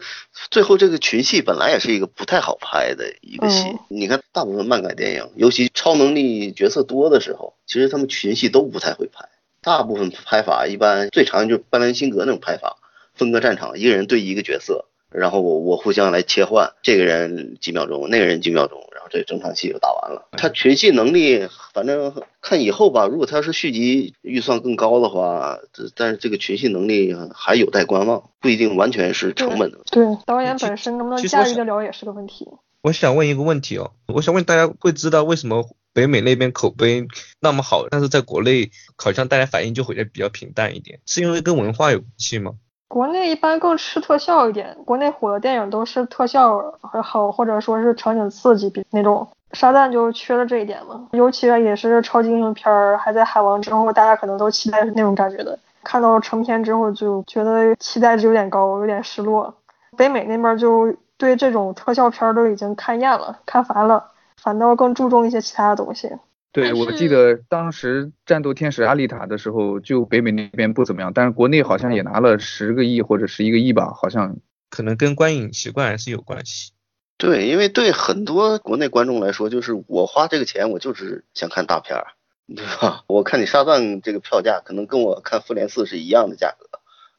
[0.51, 3.67] 最后这个群戏本来也是一个不太好拍的一个戏。
[3.89, 9.29] 你看，大部分漫改电影，尤其超能力角色多的时候，其实他们群戏都不太会拍。
[9.61, 12.77] 大部分拍法一般最常就是班兰辛格那种拍法，
[13.15, 14.85] 分割战场，一个人对一个角色。
[15.15, 20.29] 然后我我互相来切换，这个人几秒钟，那个人几秒钟，然后这整场戏就打完了。
[20.33, 23.07] 他群戏能力，反正看以后吧。
[23.07, 25.59] 如果他要是续集预算更高的话，
[25.95, 29.79] 但是这个群戏能力还有待观望，不一定完全是成本的。
[29.91, 32.49] 对，导演本身能不能驾驭得了也是个问题。
[32.83, 37.07] 我想问一个问题哦，我想问大家会知道为什么北美那边口碑
[37.39, 42.55] 那么好，但是在国内好像大家反应就会比较平淡一点，是因为跟文化有关系吗？
[42.93, 51.09] 国内一般更吃特效一点，国内火的电影都是特效很好，或者说是场景刺激，比那种沙赞就缺了这一点嘛。
[51.13, 59.55] 尤其也是超级英雄片儿，还在海王之后，大家可能都期待是那种感觉的，看到成片之后就觉得期待值有点高，有点失落。
[59.97, 64.05] 北美那边就对这种特效片都已经看厌了，看烦了，
[64.37, 66.13] 反倒更注重一些其他的东西。
[66.53, 74.37] 对，我记得当时战斗天使阿丽塔的时候，就北美那边不怎么样，但是国内好像也拿了十个亿或者十一个亿吧，好像
[74.69, 76.73] 可能跟观影习惯还是有关系。
[77.17, 82.09] 对，因为对很多国内观众来说，就是我花这个钱，我就是想看大片儿，
[82.55, 83.05] 对吧？
[83.09, 86.67] 我看你沙赞这个票价，可能跟我看复联四是一样的价格，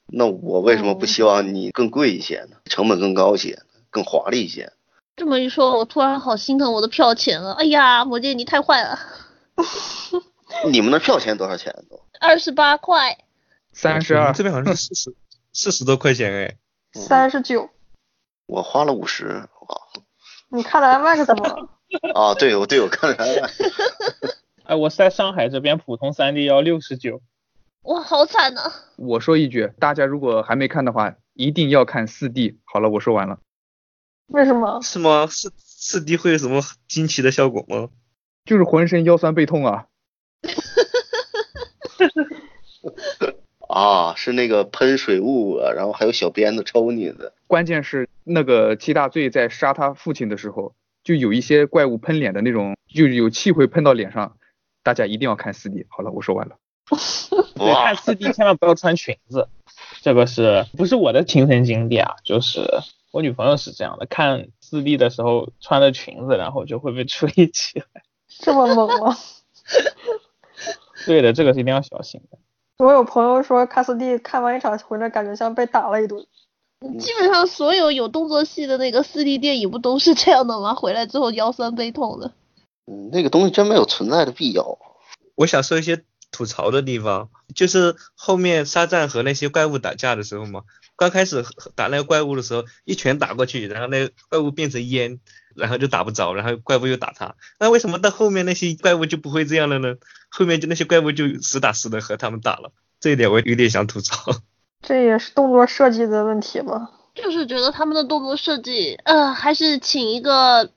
[0.07, 2.57] 那我为什么不希望你更贵一些呢？
[2.65, 4.73] 成本更高一些，更华丽一些？
[5.15, 7.53] 这么一说，我突然好心疼我的票钱了。
[7.53, 8.99] 哎呀，魔戒你太坏了。
[10.71, 11.99] 你们的票钱多少钱都？
[12.19, 13.17] 二十八块。
[13.71, 14.33] 三十二。
[14.33, 15.15] 这边好像是四十，
[15.51, 16.57] 四十多块钱哎。
[16.93, 17.69] 三十九。
[18.47, 19.77] 我花了五十，哇。
[20.49, 21.69] 你看的 IMAX 吗？
[22.13, 24.33] 啊， 对，我对我看了 IMAX。
[24.65, 27.21] 哎，我在上海这边普通 3D 要六十九。
[27.83, 28.71] 哇，好惨呐！
[28.95, 32.57] 我说一句，大家如果还没看的话，一定要看 4D。
[32.63, 33.39] 好了，我说完了。
[34.27, 34.81] 为什么？
[34.81, 35.27] 是吗？
[35.27, 37.89] 四四 D 会有什么惊奇的效果吗？
[38.45, 39.85] 就是浑身腰酸背痛啊！
[43.69, 47.33] 啊，是那个喷水雾，然后还有小鞭子抽你的。
[47.47, 54.37] 关键是那个七大罪在杀他父亲的时候，就有一些怪物喷脸的那种，就有气会喷到脸上。
[54.83, 55.85] 大家一定要看四 D。
[55.89, 56.57] 好了，我说完了。
[57.55, 59.47] 对，看四 D 千万不要穿裙子，
[60.01, 62.15] 这个是不是我的亲身经历啊？
[62.25, 62.59] 就是
[63.13, 67.85] 我女朋友是这样的，看四 D 的时候穿着裙子，然后就会被吹起来。
[68.27, 69.15] 这么猛吗？
[71.05, 72.39] 对的，这个是一定要小心的。
[72.79, 76.25] 我有朋友说，卡斯蒂看完一场回来，感觉像被打了一顿。
[76.97, 80.73] 基本上所有有动作戏的那个四 D 电影不都是这样的吗？
[80.73, 82.31] 回来之后腰酸背痛的。
[82.87, 84.79] 嗯，那个东西真没有存在的必要。
[85.35, 90.63] 我想说一些吐槽的地方，就是后面沙赞和那些怪物打架的时候嘛，
[91.03, 91.43] 刚开始
[91.75, 95.19] 打那个怪物的时候，一拳打过去，然后那个怪物变成烟。
[95.55, 99.97] 然后就打不着，然后怪物又打他，那为什么到后面那些怪物就不会这样了呢？
[100.29, 104.31] 后面就那些怪物就实打实的和他们打了，这一点我有点想吐槽。
[104.81, 106.89] 这也是动作设计的问题吧？
[107.13, 110.71] 就是觉得他们的动作设计，呃，还是请一个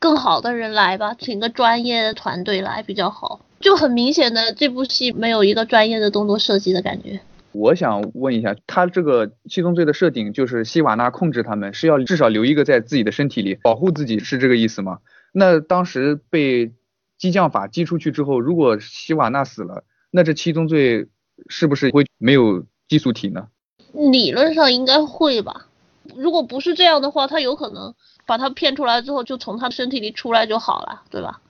[0.00, 3.38] 更好的人来吧，请个专业的团队来比较好。
[3.60, 7.20] 就很明显的，这部戏没有一个专业的动作设计的感觉。
[7.58, 14.98] 我想问一下，他这个七宗罪的设定就是希瓦纳控制他们，是要至少留一个在自己的身体里保护自己，是这个意思吗？
[15.32, 16.72] 那当时被
[17.18, 21.08] 激将法激出去之后，如果希瓦纳死了，那这七宗罪
[21.48, 23.48] 是不是会没有激素体呢？
[23.92, 25.66] 理论上应该会吧。
[26.14, 27.94] 如果不是这样的话，他有可能
[28.24, 31.40] 把他骗出来之后就从他身体里出来就好了，对吧？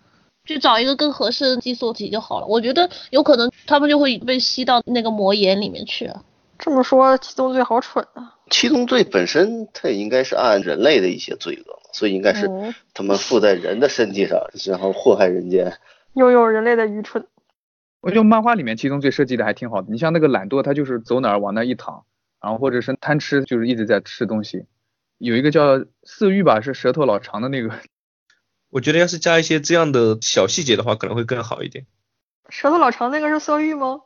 [0.48, 2.46] 去找一个更合适的寄宿体就好了。
[2.46, 6.24] 我觉得有可能他们就会被吸到那个魔眼里面去了。
[6.58, 8.34] 这么说，七宗罪好蠢啊！
[8.48, 12.48] 七宗罪本身它也应该是按人类的一些罪恶，所以应该是
[12.94, 15.70] 他们附在人的身体上，然后祸害人间。
[16.14, 17.26] 又有人类的愚蠢。
[18.00, 19.88] 我觉得漫画里面七宗罪设计的还挺好的。
[19.90, 22.04] 你像那个懒惰，他就是走哪儿往那一躺，
[22.42, 24.64] 然后或者是贪吃，就是一直在吃东西。
[25.18, 27.70] 有一个叫色欲吧，是舌头老长的那个。
[28.70, 31.86] 我觉得要是加一些这样的小细节的话，可能会更好一点。
[32.48, 34.00] 舌头老长那个是色欲吗？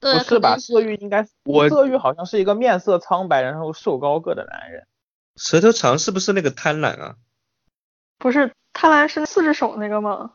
[0.00, 0.58] 不是吧？
[0.58, 4.86] 色欲应该，我色欲好像是一个面色苍白，然后瘦高个的男人。
[5.36, 7.14] 舌头长是不是那个贪婪啊？
[8.18, 10.32] 不是，贪婪是四只手那个吗？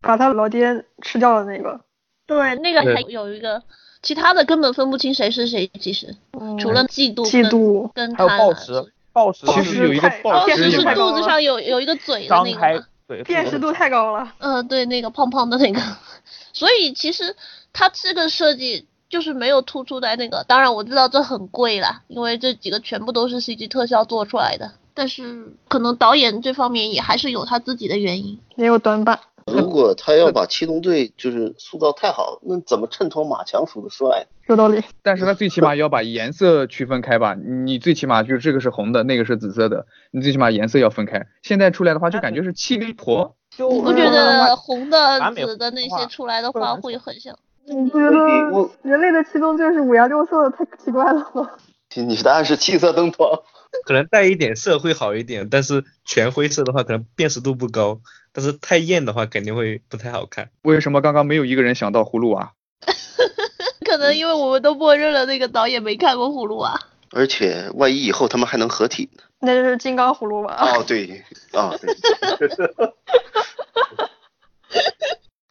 [0.00, 1.80] 把他老爹吃掉的那个。
[2.26, 3.62] 对，那个还有一个，
[4.02, 6.16] 其他的根本分不清谁是谁，其实
[6.58, 14.32] 除了嫉妒、嫉妒跟还有暴食，暴食其实有一个暴食是肚子上有有一个嘴的那个，对，辨识度太高了。
[14.38, 15.80] 嗯，对，那个胖胖的那个，
[16.52, 17.36] 所以其实
[17.72, 18.86] 他这个设计。
[19.10, 29.18] 就是没有突出在那个，当然我知道这很贵啦，因为这几个全部都是 CG 特效做出来的，但是可能导演这方面也还是有他自己的原因，也有短板。
[29.46, 34.26] 如果他要把七宗罪就是塑造太好，那怎么衬托马强叔的帅？
[34.48, 34.82] 有道理。
[35.02, 41.26] 但是他最起码要把颜色区分开吧，你最起码就是这个是红的，那个是紫色的，你最起码颜色要分开。
[41.42, 47.36] 现在出来的话就感觉是七灵婆，你不觉得红的、紫的那些出来的话会很像？
[47.66, 51.50] 你不觉得人类的七宗罪是五颜六色的，太奇怪了吗？
[51.94, 53.28] 你答案是七色灯光，
[53.84, 58.00] 可能带一点色会好一点，但是全灰色的话可能辨识度不高，
[58.32, 60.50] 但是太艳的话肯定会不太好看。
[60.62, 62.52] 为什么刚刚没有一个人想到葫芦娃？
[63.84, 66.78] 可能因为我们都默认了那个导演没看过葫芦娃。
[67.12, 69.22] 而且万一以后他们还能合体呢？
[69.40, 70.54] 那就是金刚葫芦娃。
[70.54, 71.92] 哦，对，啊，对。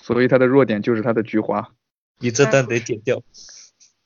[0.02, 1.70] 所以他的弱点就是他的菊花。
[2.20, 3.22] 你这段得剪掉。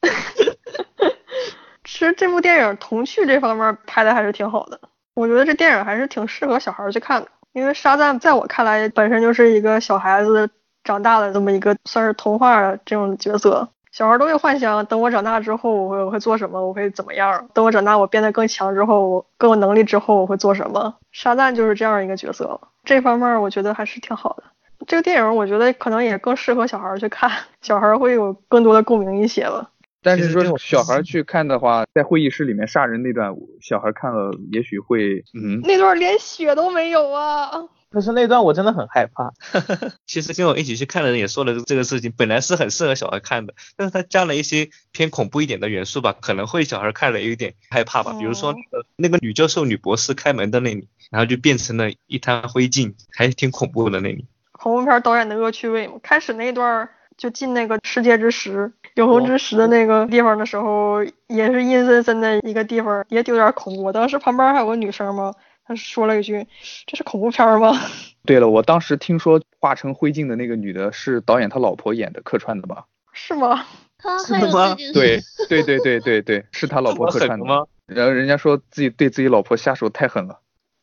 [1.85, 4.81] 其实这部电影童趣这方面拍的还是挺好的，
[5.13, 7.29] 我觉得这电影还是挺适合小孩去看的。
[7.53, 10.49] 因为沙赞在我看来本身就是一个小孩子
[10.83, 17.47] 长大的这么一个算是童话这种角色，小孩都会幻想等我长大之后我会我会做什么，我会怎么样？
[17.53, 20.95] 等我长大我变得更强之后，我更有能力之后我会做什么？
[21.11, 24.43] 沙赞就是这样一个角色，这方面我觉得还是挺好的。
[24.85, 29.69] 这个电影我觉得可能也更适合小孩去看，小孩会有更多的共鸣一些吧。
[30.03, 37.49] 但是说小孩去看的话，在会议室里面杀人那段，小孩看了也许会，嗯，那段连血都没有啊。
[37.89, 39.31] 可是那段我真的很害怕。
[40.07, 48.13] 其实跟我一起去看的人也说了这个事情，本来是很适合小孩看的，但是他加了一些偏恐怖一点的元素吧，可能会小孩看了有点害怕吧。
[48.19, 54.25] 比如说那个那个女教授、女博士开门的那里，然后就变成了一滩灰烬，还挺恐怖的那里。
[54.53, 63.91] 恐怖片导演的恶趣味嘛，开始那段就进那个世界之石、永恒之石的那个地方的时候，也是阴森森的一个地方，也有点恐怖。
[63.91, 65.33] 当时旁边还有个女生嘛，
[65.65, 66.47] 她说了一句
[66.87, 67.71] ：“这是恐怖片吗？”
[68.25, 72.85] 对了，我当时听说化成灰烬的那个女的是导演他老婆演的，客串的吧？
[73.11, 73.65] 是吗？
[74.25, 74.75] 是吗？
[74.93, 77.65] 对对对对对对，是他老婆客串的吗？
[77.85, 80.39] 然后人家说自己对自己老婆下手太狠了。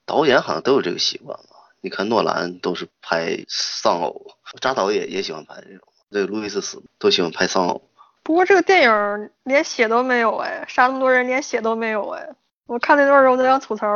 [0.07, 1.57] 导演好像都有这个习惯吧。
[1.83, 4.27] 你看诺兰都是拍丧偶，
[4.61, 7.83] 扎导也也喜欢拍这种，这个路易斯死都喜欢拍丧偶。
[8.23, 12.29] 不过这个电影连血都没有哎，杀那么多人连血都没有哎。
[12.67, 13.87] 我看那段时候都想吐槽，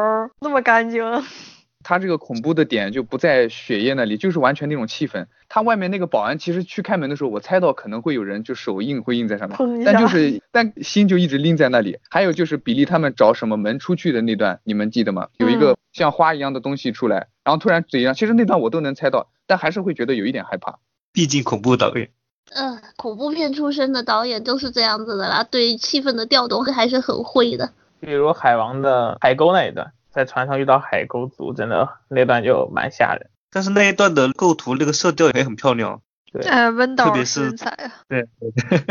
[0.41, 1.05] 那么干净。
[1.87, 5.27] 他这个恐怖的点就不在血液那里，就是完全那种气氛。
[5.51, 11.99] 他外面那个保安其实去开门的时候，我猜到可能会有人就手印会印在上面，但就是但心就一直拎在那里。
[12.09, 15.29] 还有就是比利他们找什么门出去的那段，你们记得吗？
[15.37, 20.79] 有一个像花一样的东西出来，然后突然嘴上，其实那段我都能猜到，但还是会觉得有一点害怕。
[21.15, 22.11] 毕竟恐怖导演，
[22.55, 27.73] 嗯，恐怖片出身的导演都是这样子的啦，对气氛的调动还是很会的。
[28.01, 29.93] 比如海王的海沟那一段。
[30.15, 33.31] 在船上遇到海沟族，真的那段就蛮吓人。
[33.51, 36.03] 但是那一段的构图，那个色调也很漂亮。
[36.33, 37.91] 对，哎，温导身材啊。
[38.07, 38.29] 对。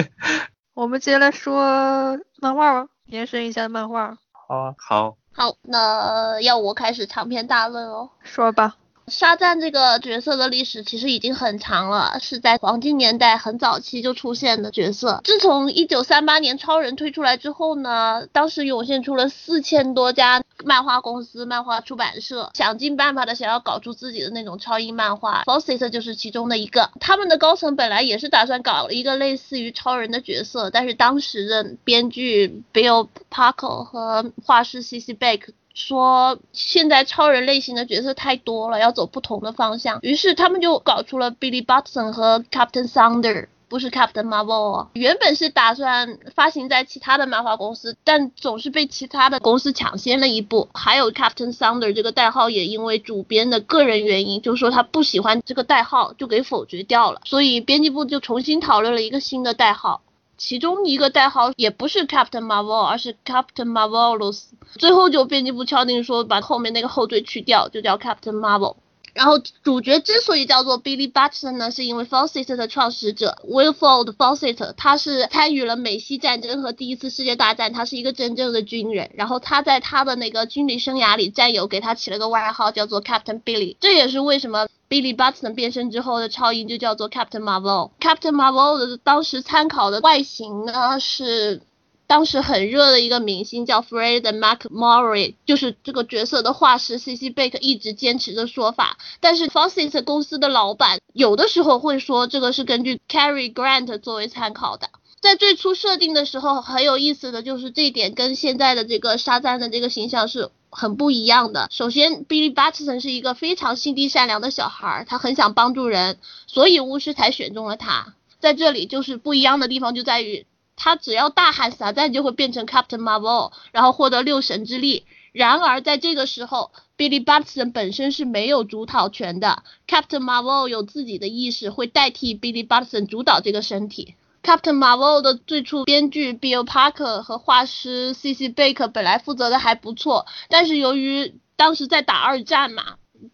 [0.75, 4.17] 我们接下来说漫画吧，延伸一下漫画。
[4.33, 5.15] 好啊，好。
[5.31, 8.09] 好，那要我开始长篇大论哦。
[8.21, 8.75] 说吧。
[9.07, 15.21] 沙赞这个角色的历史其实已经很长了，是在黄金年代很早期就出现的角色。
[15.23, 25.43] 自从一九三八年超人推出来之后呢，当时涌现出了四千多家漫画公司、漫画出版社，想尽办法的想要搞出自己的那种超英漫画。
[25.45, 26.89] Fawcett 就是其中的一个。
[26.99, 35.13] 他们的高层本来也是打算搞一个类似于超人的角色，但是当时的编剧 Bill Parker 和画师 C.C.
[35.13, 35.41] Beck
[35.73, 43.47] 说现在超人类型的角色太多了，要走不同的方向，于是他们就搞出了 Billy Batson 和 Captain Thunder。
[43.69, 50.69] 不是 Captain Marvel，原本是打算发行在其他的漫画公司，但总是被其他的公司抢先了一步。
[50.75, 57.21] 还有 Captain Thunder 这个代号也因为主编的个人原因，就说他不喜欢这个代号，就给否决掉了。
[57.25, 60.01] 所以编辑部就重新讨论了一个新的代号，
[60.37, 64.45] 其中一个代号也不是 Captain Marvel，而是 Captain Marvelous。
[64.77, 68.75] 最后就编辑部敲定说把后面那个后缀去掉，就叫 Captain Marvel。
[69.13, 79.11] 然后主角之所以叫做 Billy Batson 呢，是因为 Fawcett 的创始者 Wilford Fawcett，他是参与了美西战争和第一次世界大战，他是一个真正的军人。
[79.13, 87.91] 然后他在他的那个军旅生涯里，战友给他起了个外号叫做 Captain Billy，这也是为什么 Billy Batson 变身之后的超英就叫做 Captain Marvel。
[87.99, 91.61] Captain Marvel 的当时参考的外形呢是。
[92.05, 97.31] 当时很热的一个明星叫 Fred McMurray，就是这个角色的画师 C.C.
[97.31, 98.97] Bake 一直坚持的说法。
[99.19, 104.89] 但是 Fawcett 公司的老板有的时候会说这个是根据 Cary Grant 作为参考的。
[105.21, 111.67] 在最初设定的时候，很有意思的就是这一点跟现在的这个沙赞的这个形象是很不一样的。
[111.71, 118.13] 首先，Billy Batson 是一个非常心地善良的小孩，他很想帮助人，所以巫师才选中了他。
[118.41, 120.45] 在这里就是不一样的地方就在于。
[120.83, 125.05] 他只要大喊撒旦就会变成 Captain Marvel，然后获得六神之力。
[125.31, 134.15] 然而在这个时候，Billy Batson 本身是没有主导权的，Captain Marvel 有自己的意识，会代替 Billy Batson 主导这个身体。
[134.43, 138.49] Captain Marvel 的最初编剧 Bill Parker 和画师 C.C.
[138.49, 142.83] Baker 本来负责的还不错，但是由于当时在打二战嘛。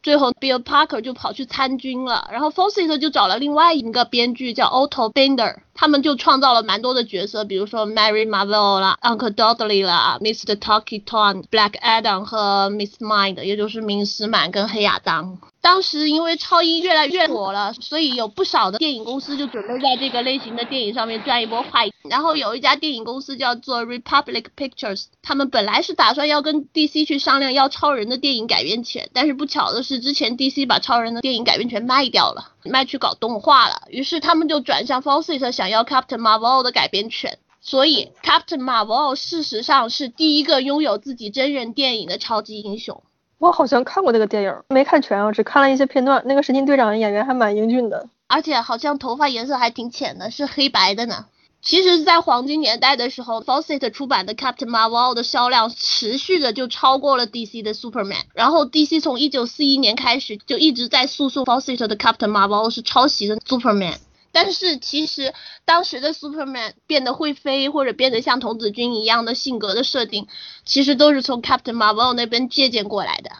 [0.04, 10.58] 最后，Bill Parker 就跑去参军了，然后 Fosset 就找了另外一个编剧叫 Otto Binder，他们就创造了蛮多的角色，比如说 Mary Marvel 啦，Uncle Dudley 啦，Mr.
[10.58, 15.38] Talky Tom，Black Adam 和 Miss Mind，也就是明斯曼跟黑亚当。
[15.62, 21.88] 当时因为超英越来越火了，所以有不少的电影公司就准备在这个类型的电影上面赚一波快。
[22.10, 33.84] 然后有一家电影公司叫做 Republic Pictures，他们本来是打算要跟 DC 去商量要超人的电影改编权，但是不巧的是之前 DC 把超人的电影改编权卖掉了，卖去搞动画了。
[33.90, 37.38] 于是他们就转向 Fawcett 想要 Captain Marvel 的改编权。
[37.62, 43.04] 所以 Captain Marvel 事实上是第一个拥有自己真人电影的超级英雄。
[43.38, 46.24] 我好像看过那个电影，没看全啊，只看了一些片段。
[46.26, 51.26] 那个神经队长的演员还蛮英俊的，而且好像头发颜色还挺浅的，是黑白的呢。
[51.62, 58.24] 其实，在黄金年代的时候 f a w c e t 出版的 Captain Marvel 的销量持续的就超过了 DC 的 Superman。
[58.34, 63.98] 然后 DC 从一九四一年开始就一直在诉讼 Fawcett 的 Captain Marvel 是抄袭的 Superman。
[64.32, 65.34] 但是其实
[65.66, 70.28] 当时的 Superman 变得会飞或者变得像童子军一样的性格的设定，
[70.66, 73.32] 其实都是从 Captain Marvel 那边借鉴过来的。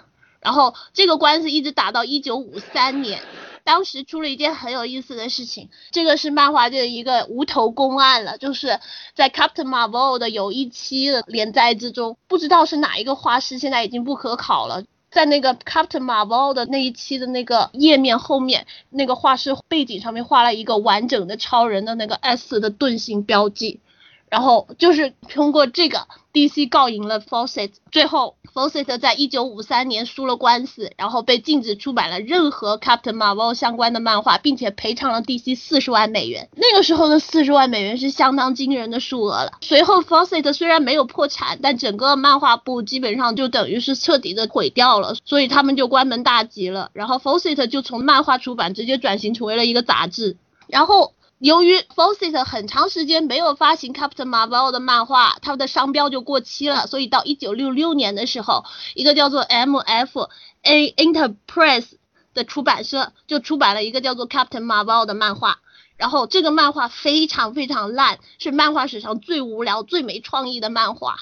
[0.42, 3.22] 然后这个官司一直打到一九五三年，
[3.70, 8.80] 当时出了一件很有意思的事情，这个是漫画界的一个无头公案了，就是
[9.14, 14.84] 在 Captain Marvel 的有一期的连载之中，不知道是哪一个画师，现在已经不可考了。
[15.12, 23.82] 在那个 Captain Marvel 的那一期的那个页面后面，那个画师背景上面画了一个完整的超人的那个 S 的盾形标记。
[24.30, 36.48] 然后就是通过这个，DC 告赢了 Fawcett，最后 Fawcett 在一九五三年输了官司，然后被禁止出版了任何 Captain Marvel 相关的漫画，并且赔偿了 DC 四十万美元。
[36.56, 39.54] 那个时候的四十万美元是相当惊人的数额了。
[39.62, 46.92] 随后 Fawcett 虽然没有破产，但整个漫画部基本上就等于是彻底的毁掉了，所以他们就关门大吉了。
[46.94, 51.14] 然后 Fawcett 就从漫画出版直接转型成为了一个杂志，然后。
[51.40, 60.28] 由于 Fawcett 很长时间没有发行 Captain Marvel 的漫画，他们的商标就过期了，所以到1966年的时候，一个叫做 MFA
[60.64, 61.92] Enterprise
[62.34, 65.60] 的出版社就出版了一个叫做 Captain Marvel 的漫画，
[65.96, 71.20] 然后这个漫画非常非常烂，是漫画史上最无聊、最没创意的漫画。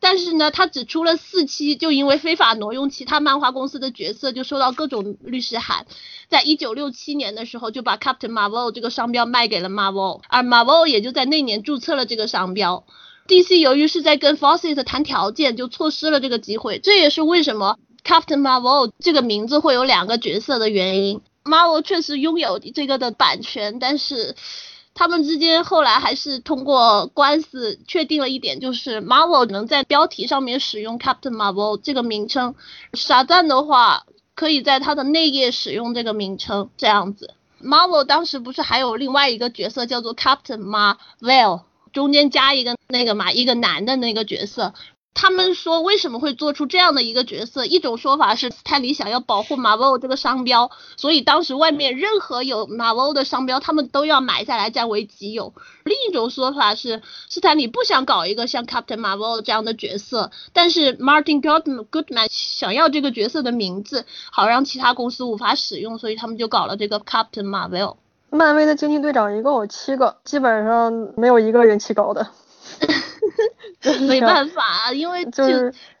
[0.00, 5.86] 但是呢，他只出了四期，就因为非法挪用其他漫画公司的角色，就收到各种律师函。
[6.28, 12.84] 在一九六七年的时候，就把 Captain Marvel 这个商标卖给了 Marvel，而 Marvel 也就在那年注册了这个商标。
[13.28, 16.78] DC 由于是在跟 Fawcett 谈条件，就错失了这个机会。
[16.78, 21.20] 这也是为什么 Captain Marvel 这个名字会有两个角色的原因。
[21.44, 24.34] Marvel 确实拥有这个的版权，但是。
[24.94, 32.54] 他们之间后来还是通过官司确定了一点，就是 Marvel 能在标题上面使用 Captain Marvel 这个名称，
[32.92, 37.34] 傻赞的话可以在它的内页使用这个名称，这样子。
[37.62, 41.62] Marvel 当时不是还有另外一个角色叫做 Captain Marvel，
[41.92, 44.74] 中间加一个那个嘛，一个男的那个角色。
[45.12, 47.66] 他们说为什么会做出这样的一个角色？
[47.66, 55.52] 一种说法是斯坦李想要保护 Marvel 这个商标，所以当时外面任何有 Marvel 的商标，他们都要买下来占为己有。
[55.84, 67.96] 另一种说法是斯坦李不想搞一个像 Captain Marvel 这样的角色，但是 Martin Goodman 想要这个角色的名字，好让其他公司无法使用，所以他们就搞了这个 Captain Marvel。
[68.30, 72.28] 漫威的惊奇队长一共有七个，基本上没有一个人气高的。
[74.06, 75.42] 没办法，因为就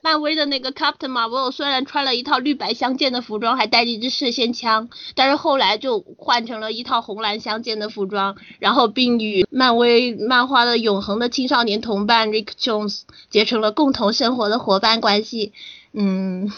[0.02, 15.52] 漫威的那个 Captain Marvel 虽然穿了一套绿白相间的服装，还带着一支射线枪，但是后来就换成了一套红蓝相间的服装，然后并与漫威漫画的永恒的青少年同伴 Rick Jones 结成了共同生活的伙伴关系。
[15.92, 16.52] 嗯，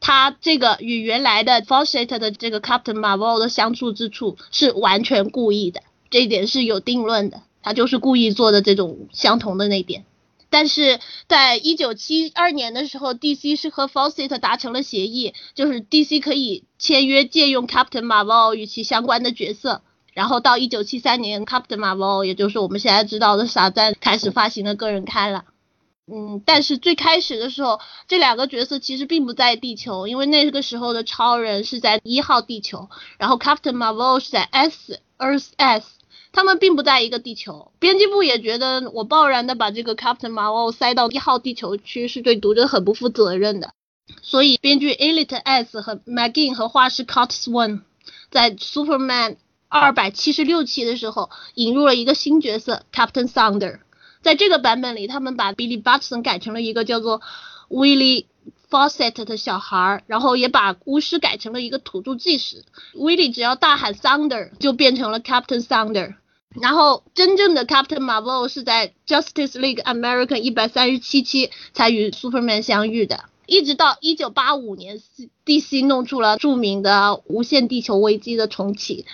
[0.00, 10.04] 他这个与原来的 Fawcett 的这个 Captain Marvel 的相处之处是完全故意的，这一点是有定论的，他就是故意做的这种相同的那点。
[10.50, 19.82] 但是在一九七二年的时候，DC 是和 Fawcett 达成了协议，就是 DC 可以签约借用 Captain Marvel 与其相关的角色。
[20.12, 25.44] 然后到一九七三年，Captain Marvel 也就是我们现在知道的傻赞开始发行了个人刊了。
[26.06, 35.86] 嗯，但是最开始的时候，这两个角色其实并不在地球，因为那个时候的超人是在一号地球，然后 Captain Marvel 是在 S Earth S。
[36.32, 43.74] 他们并不在一个地球，编辑部也觉得我贸然的把这个 Captain Marvel 塞到一号地球区是对读者很不负责任的，
[44.22, 47.82] 所以编剧 Elliot S 和 McGinn 和画师 Curt Swan
[48.30, 49.36] 在 Superman
[49.68, 53.80] 二百七十六期的时候引入了一个新角色 Captain Thunder，
[54.22, 57.20] 在这个版本里，他们把 Billy Batson 改成了一个叫做
[57.68, 58.24] Willie
[58.70, 62.64] Fawcett 的小孩，然后也把巫师改成了一个土著技师
[62.94, 66.14] ，Willie 只要大喊 Thunder 就变成了 Captain Thunder。
[66.60, 73.24] 然后，真正的 Captain Marvel 是在 Justice League American 一百三十七期才与 Superman 相遇的。
[73.46, 75.00] 一直到一九八五年
[75.44, 79.06] ，DC 弄出了著名的无限地球危机的重启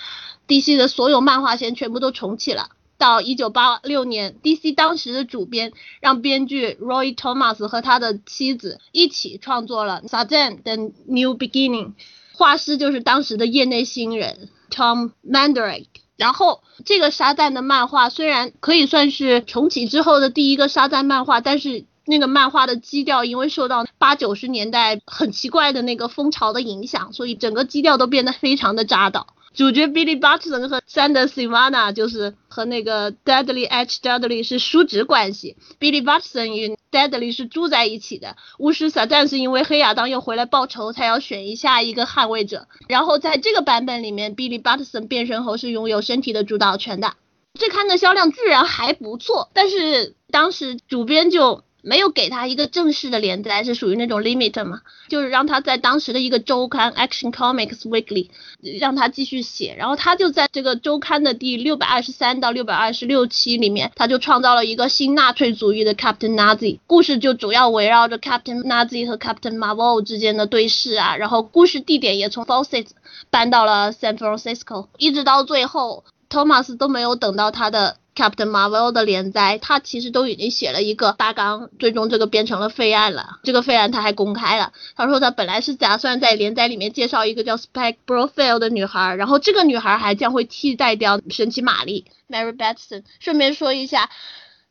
[0.46, 2.70] ，DC 的所有漫画线全部都重启了。
[2.98, 11.92] 到一九八六年，DC 当时的主编让编剧 Roy Thomas 和他的妻子一起创作了 Shazam 的 New Beginning，
[12.32, 15.86] 画师就是当时的业内新人 Tom Mandrake。
[16.18, 29.28] 然后，这个沙赞的漫画虽然可以算是重启之后的第一个沙赞漫画，但是那个漫画的基调因为受到八九十年代很奇怪的那个风潮的影响，所以整个基调都变得非常的扎导。
[29.58, 35.56] 主角 Billy Butson 和 Sander Sivana 就是和那个 Deadly H Deadly 是叔侄关系。
[35.80, 38.36] Billy Butson 与 Deadly 是住在一起的。
[38.60, 42.68] 巫师撒旦是因为黑亚当又回来报仇，才要选一下一个捍卫者。
[42.88, 47.14] 然后在这个版本里面，Billy Butson 变身后是拥有身体的主导权的。
[47.58, 51.64] 这刊的销量居然还不错，但是当时主编就。
[51.88, 58.28] 没有给他一个正式的连载，是属于那种 limit 嘛，就是让他在当时的一个周刊 Action Comics Weekly
[58.78, 72.88] 让他继续写，然后他就在这个周刊的第六百二十三到六百二十六期里面，他就创造了一个新纳粹主义的 Captain Nazi，故事就主要围绕着 Captain Nazi 和 Captain Marvel 之间的对视啊，然后故事地点也从 Fawcett
[73.30, 77.96] 搬到了 San Francisco，一直到最后，Thomas 都没有等到他的。
[78.18, 83.38] Captain Marvel 的连载，他其实都已经写了一个大纲，最终这个变成了废案了。
[83.44, 93.04] 这个废案他还公开了，他说他本来是打算在连载里面介绍一个叫 Spike b r o f i l 的女孩，然后这个女孩还将会替代掉神奇玛丽 Mary Batson。
[93.20, 94.10] 顺便说一下，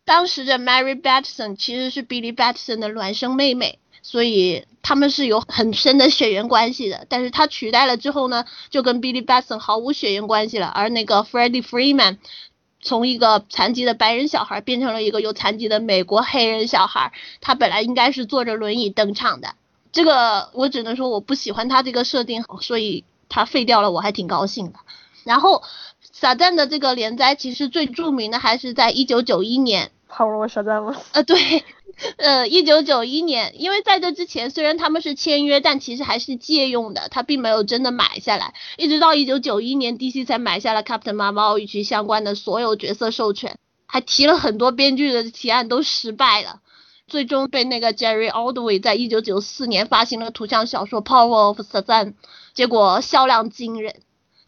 [0.03, 7.05] 当时的 Mary Batson 其实是 Billy Batson 的孪生妹妹，所以他们是有很深的血缘关系的。
[7.07, 10.67] 但是他取代了之后呢，就跟 Billy Batson 毫无血缘关系了。
[10.67, 12.17] 而那个 Freddie Freeman。
[12.81, 17.11] 从一个残疾的白人小孩变成了一个有残疾的美国黑人小孩，
[17.41, 19.55] 他本来应该是坐着轮椅登场的。
[19.91, 24.79] 这个我只能说我不喜欢他这个设定，所以他废掉了，我还挺高兴的。
[25.23, 25.63] 然后
[26.01, 29.91] 撒旦的这个连载其实最著名的还是在一九九一年。
[30.09, 31.63] Power of Shazam 呃，对。
[32.17, 38.53] 呃，一九九一年，因为在这之前，虽然他们是签约，但其实还是借用的，他并没有真的买下来。
[38.77, 46.61] 一直到一九九一年，DC 才买下了 Captain Marvel 与其相关的所有角色授权，还提了很多编剧的提案都失败了，
[47.07, 52.13] 最终被那个 Jerry Ordway 在一九九四年发行了图像小说 Power of Shazam，
[52.53, 53.95] 结果销量惊人。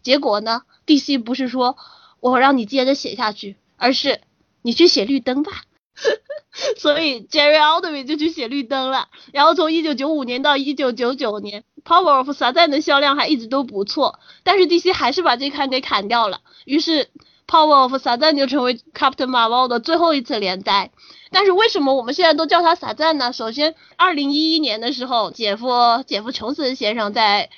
[0.04, 1.76] 结果呢，DC 不是说
[2.20, 4.20] 我让你接着写下去，而是
[4.62, 5.52] 你去写绿灯吧。
[6.78, 9.08] 所以 Jerry Ordway 就去写绿灯了。
[9.32, 16.40] 然后从一九九五年到一九九九年，Power of Shazam 的销量还一直都不错，但是 DC 还是把这刊给砍掉了。
[16.64, 17.08] 于是
[17.46, 20.90] Power of 撒旦就成为 Captain Marvel 的最后一次连载。
[21.30, 23.32] 但是为什么我们现在都叫他撒旦呢？
[23.32, 25.68] 首先，二零一一年的时候，姐夫
[26.06, 27.50] 姐夫琼斯先生在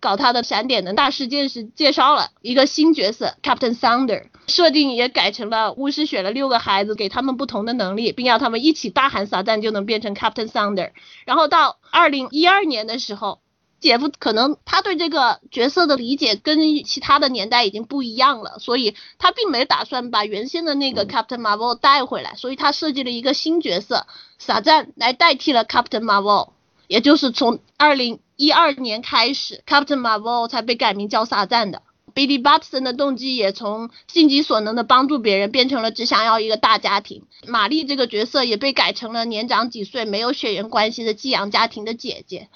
[0.00, 10.90] 搞他的闪点的大事件时，介绍了一个新角色 Captain Thunder，设定也改成了巫师选了六个孩子，给他们不同的能力，并要他们一起大喊撒旦就能变成 Captain Thunder。
[11.26, 13.38] 然后到二零一二年的时候。
[13.80, 26.50] 姐夫可能他对这个角色的理解跟其他的年代已经不一样了，所以他并没打算把原先的那个 Captain Marvel 带回来，所以他设计了一个新角色撒旦来代替了 Captain Marvel，
[26.88, 31.82] 也就是从二零一二年开始，Captain Marvel 才被改名叫撒旦的。
[32.14, 37.24] Billy Batson 的动机也从尽己所能的帮助别人变成了只想要一个大家庭。
[37.46, 42.48] 玛丽这个角色也被改成了年长几岁、没有血缘关系的寄养家庭的姐姐。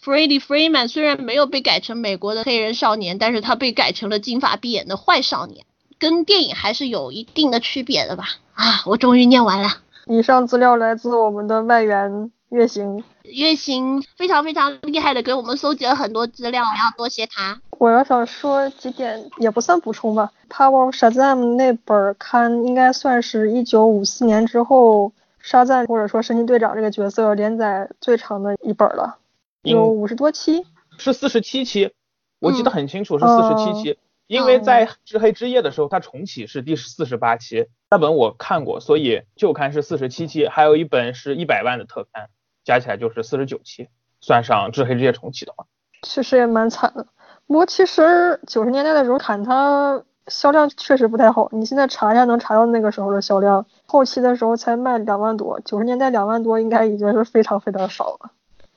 [0.00, 5.66] Freddie Freeman 虽然没有被改成美国的黑人少年，但是他被改成了金发碧眼的坏少年，
[5.98, 8.28] 跟电影还是有一定的区别的吧？
[8.54, 9.78] 啊，我终于念完了。
[10.06, 17.58] 以上资料来自我们的外援月行，月行非常非常厉害的给我们搜集了很多资料，我要多谢他。
[17.78, 20.30] 我要想说几点，也不算补充吧。
[20.50, 29.16] Power Shazam 那本刊应该算是一九五四年之后沙赞或者说神奇队长这个角色连载最长的一本了。
[29.62, 30.66] 有五十多期，
[30.98, 31.90] 是四十七期，
[32.38, 42.28] 我记得很清楚是四十七期，因为在至黑之夜的时候它重启是第四十八期，那本我看过，所以旧刊是四十七期，还有一本是一百万的特刊，
[42.64, 43.88] 加起来就是四十九期，
[44.20, 45.66] 算上至黑之夜重启的话，
[46.02, 47.06] 其实也蛮惨的。
[47.46, 58.30] 不过其实九十年代的时候看它销量确实不太好，你现在查一下能查到那个时候的销量，后期的时候才卖两万多，九十年代两万多应该已经是非常非常少了。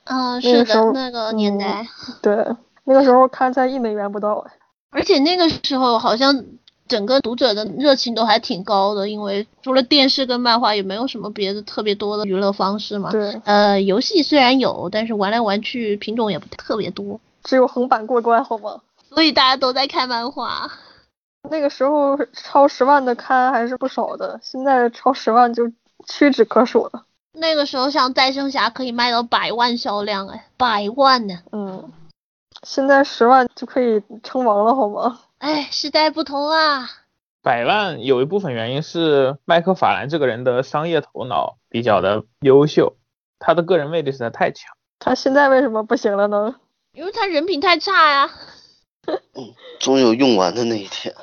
[0.05, 1.87] 嗯，是的，那个年代，
[2.21, 4.45] 对，那个时候看才一美元不到，
[4.89, 6.45] 而且那个时候好像
[6.87, 13.11] 整个读者的热情都还挺高的，因为除了电视跟漫画，也没有什么别的特别多的娱乐方式嘛。
[13.11, 18.81] 对，呃，游戏虽然有，但是玩来玩去品种也不特别多，只有横版过关，好吗？
[19.09, 20.69] 所以大家都在看漫画。
[21.49, 25.71] 那个时候超十万的刊还是不少的，现在超十万就
[26.07, 27.03] 屈指可数了。
[27.33, 31.39] 那个时候，像再生侠可以卖到百万销量，哎，百万呢。
[31.51, 31.91] 嗯，
[32.63, 35.19] 现在十万就可以称王了，好吗？
[35.39, 36.89] 哎，时代不同啊。
[37.41, 42.95] 百万有一部分原因是麦克法兰这个人的商业头脑比较的优秀，
[43.37, 44.75] 他的个人魅力实在太强。
[44.97, 46.55] 他现在为什么不行了呢？
[46.93, 48.29] 因为他人品太差呀。
[49.79, 51.13] 总有用完的那一天。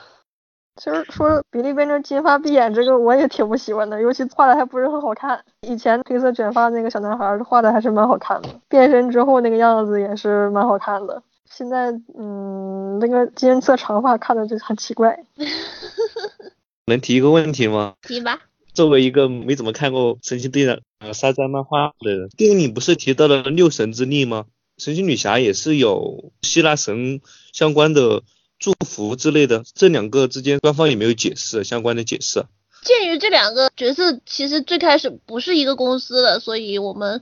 [0.76, 5.44] 其实说比利变成金发碧眼这个我也挺不喜欢的，尤其画的还不是很好看。
[5.62, 11.22] 以前黑色卷发那个小男孩画的还是蛮好看的，变身之后那个样子也是蛮好看的。
[11.54, 15.24] 现在嗯，那个金色长发看着就很奇怪。
[16.86, 17.94] 能提一个问题吗？
[18.02, 18.40] 提吧。
[18.74, 24.46] 作为一个没怎么看过神奇队长呃沙赞漫画的人，电影里不是提到了六神之力吗？
[24.78, 27.20] 神奇女侠也是有希腊神
[27.52, 28.22] 相关的。
[28.58, 32.44] 祝福之类的，这两个之间官方也没有解释相关的解释。
[32.84, 37.20] 鉴于这两个角色其实最开始不是一个公司的，所以我们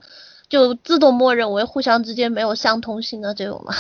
[0.51, 3.73] 就自动默认为互相之间没有相通性的这种嘛。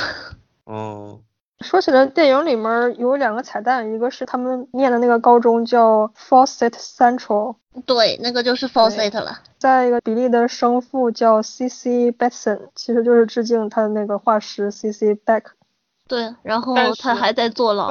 [0.70, 1.18] 哦，
[1.62, 9.40] 说起来，电影里面有两个彩蛋，一个是他们念的那个高中叫 Fawcett Central，对，那个就是 Fawcett 了。
[9.58, 12.12] 再一个，比利的生父叫 C.C.
[12.12, 15.16] Batson，其实就是致敬他的那个画师 C.C.
[15.16, 15.42] Beck。
[16.06, 17.90] 对，然后他还在坐牢。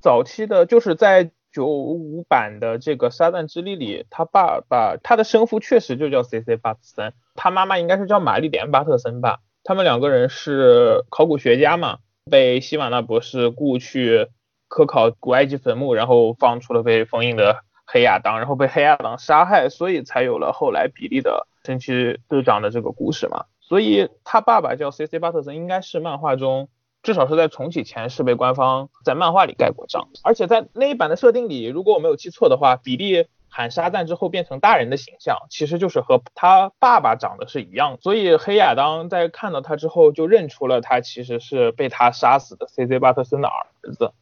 [0.00, 6.56] 早期的，就是在九五版的这个《撒旦之力》里，他爸爸他的生父确实就叫 C.C.
[6.56, 9.38] 巴特森，他妈妈应该是叫玛丽莲巴特森吧。
[9.64, 11.98] 他们两个人是考古学家嘛，
[12.30, 14.28] 被希瓦纳博士雇去
[14.68, 23.44] 科考古埃及坟墓，然后放出了被封印的黑亚当，然后被黑亚当杀害，所以才有了后来比利的神奇队长的这个故事嘛。
[23.60, 25.18] 所以他爸爸叫 C.C.
[25.18, 26.68] 巴特森，应该是漫画中。
[27.02, 44.12] 至少是在重启前是被官方在漫画里盖过章，而且在那一版的设定里，如果我没有记错的话，比利喊沙赞之后变成大人的形象，其实就是和他爸爸长得是一样，所以黑亚当在看到他之后就认出了他其实是被他杀死的 CZ 巴特森的儿子。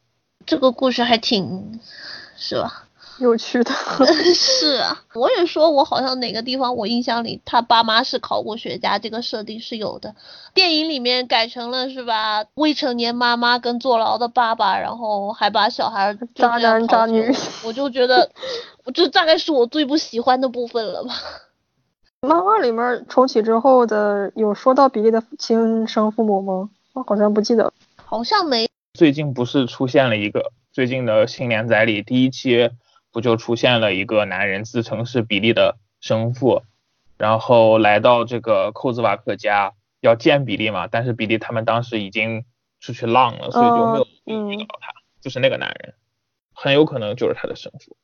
[0.45, 1.79] 这个故事还挺，
[2.35, 2.88] 是吧？
[3.19, 3.71] 有趣的
[4.33, 10.15] 是啊，我也说，我好像哪个地方我印象里他爸妈是考古学家，这个设定是有的。
[10.53, 12.45] 电影里面改成了是吧？
[12.55, 17.31] 未成年妈妈跟坐牢的爸爸，然后还把小孩渣男渣女，
[17.65, 18.31] 我就觉得，
[18.85, 21.13] 我这大概是我最不喜欢的部分了吧。
[22.21, 26.69] 漫画里面重启之后的有说到比利的亲生父母吗？
[26.93, 27.71] 我好像不记得，
[28.03, 28.67] 好像没。
[28.93, 32.69] 最近不是出现了一个最近的新连载里，第一期
[33.11, 36.63] 不就出现了一个男人自称是比利的生父，
[37.17, 42.45] 然后来到这个寇兹瓦克家要见比利嘛，但是比利他们当时已经
[42.79, 45.93] 出去浪了，所以就没有遇到他，就是那个男人，
[46.53, 47.95] 很有可能就是他的生父。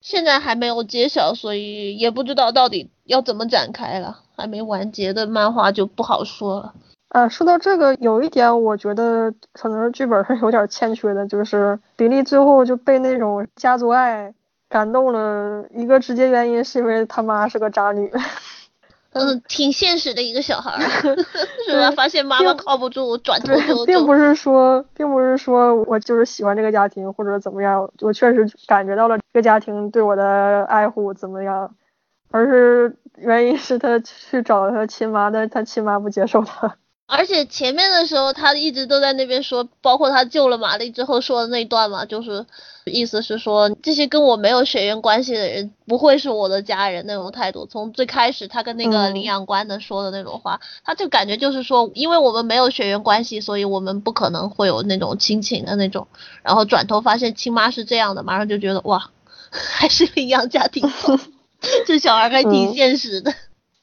[0.00, 4.20] 现在还没有揭晓，所以也不知道到底要怎么展开了。
[4.34, 6.74] 还没完结的漫画就不好说了。
[7.08, 14.32] 啊，说到这个，有一点我觉得可能是剧本上有点欠缺的，就是比利最后就被那种家族爱
[14.70, 15.66] 感动了。
[15.74, 18.10] 一个直接原因是因为他妈是个渣女。
[19.12, 20.80] 嗯，挺现实的一个小孩儿，
[21.66, 21.90] 是吧？
[21.90, 23.84] 发现妈妈靠不住，转头就。
[23.84, 31.74] 并不是说，并不是说我就是喜欢这个家庭或者怎么样，我确实感觉到了这个家庭对我的爱护怎么样，
[32.30, 36.76] 而是原因是他去找他亲妈，但他亲妈不接受他。
[37.10, 42.46] 而且前面的时候，他一直都在那边说，包括他救了玛丽之后说的那段嘛，就是
[42.84, 47.66] 意思是说，这些跟我没有血缘关系的人不会是我的家人那种态度。
[47.66, 56.06] 从最开始他跟那个领养官的说的那种话，他就感觉就是说，因为我们没有血缘关系，所以我们不可能会有那种亲情的那种。
[56.44, 59.10] 然后转头发现亲妈是这样的，马上就觉得哇，
[59.50, 61.18] 还是领养家庭好，
[61.86, 63.34] 这小孩还挺现实的。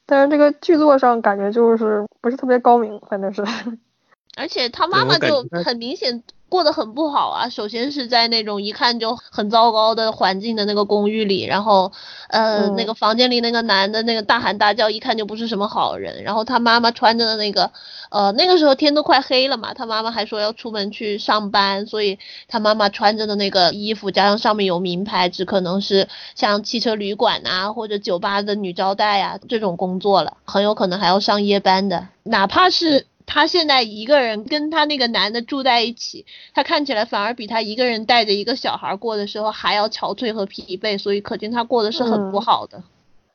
[0.07, 3.43] 但是这个剧作上感觉就是不是特别高明，反正是。
[4.37, 7.49] 而且他妈妈就很明显过得很不好啊。
[7.49, 11.91] 首先是在那种一看就很糟糕的环境的那个公寓里，然后
[12.29, 16.23] 呃那个房间里那个男的那个大喊大叫，一看就不是什么好人。
[16.23, 17.71] 然后他妈妈穿着的那个
[18.09, 22.17] 呃那个时候天都快黑了嘛，他妈妈还说要出门去上班，所以
[22.47, 33.05] 他妈妈穿着的那个衣服加上上面有名牌，只可能是像汽车旅馆啊或者酒吧的女招待啊这种工作了，很有可能还要上夜班的，哪怕是。
[33.27, 36.25] 他现在一个人跟他那个男的住在一起，
[36.55, 42.81] 他看起来反而比他一个人带着一个小孩过的时候还要憔悴和疲惫，所以可见他过的是很不好的。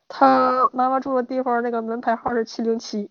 [0.08, 3.08] 他妈妈住的地方那个门牌号是七零七。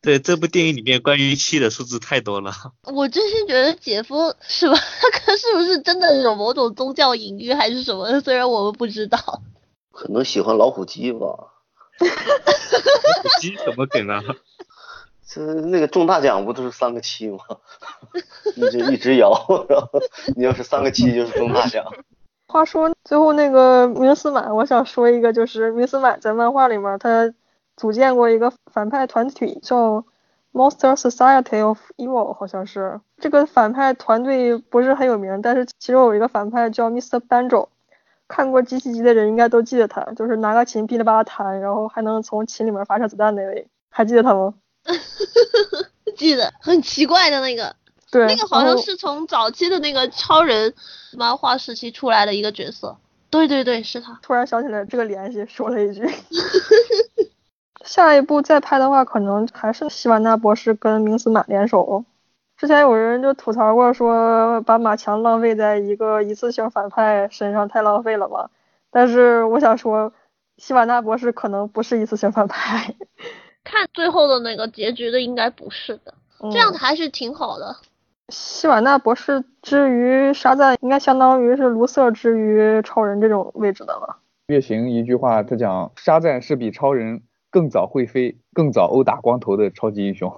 [0.00, 2.52] 对，这部电影里面关于七的数字太多了。
[2.84, 4.76] 我真心觉得姐夫是吧？
[4.76, 8.20] 他 可是不是真的有某种宗教隐喻还是什么？
[8.20, 9.18] 虽然我们不知道。
[9.92, 11.18] 可能喜欢老虎机吧。
[12.00, 14.22] 老虎机怎么梗啊？
[15.38, 17.38] 呃那个中大奖不都是三个七吗？
[18.56, 19.30] 你就一直摇，
[19.70, 19.88] 然后
[20.34, 21.84] 你要是三个七就是中大奖。
[22.48, 27.32] 话说最后那个明斯满，我想说一个，就是明斯满在漫画里面他
[27.76, 30.04] 组建过一个反派团体，叫
[30.52, 37.20] Monster Society of Evil，好像是这个反派团队不是很有名，但是其中有一个反派叫 Mr.
[37.20, 37.68] Banjo，
[38.26, 44.54] 看过机器机的人应该都记得他，就是拿个琴噼里啪啦弹，然后还能从琴里面发射子弹那位，还记得他吗？
[46.16, 47.74] 记得很奇怪的那个，
[48.10, 50.74] 对，那个好像是从早期的那个超人
[51.12, 52.96] 漫画时期出来的一个角色。
[53.30, 54.18] 对对对，是他。
[54.22, 56.02] 突然想起来这个联系，说了一句。
[57.84, 62.04] 下一部再拍的话，可能还是希瓦纳博士跟明斯满联手。
[62.56, 68.50] 之前有人就吐槽过，说把马强浪费在一个一次性反派身上太浪费了吧？
[68.90, 70.12] 但是我想说，
[70.56, 72.94] 希瓦纳博士可能不是一次性反派。
[73.70, 76.14] 看最后的那个结局的应该不是的，
[76.50, 77.76] 这样还是挺好的。
[78.30, 84.16] 希瓦纳博士之于沙赞，应该相当于是卢瑟之于超人这种位置的了。
[84.46, 90.32] 月行一句话，他讲沙赞是比超人更早会飞、更早殴打光头的超级英雄。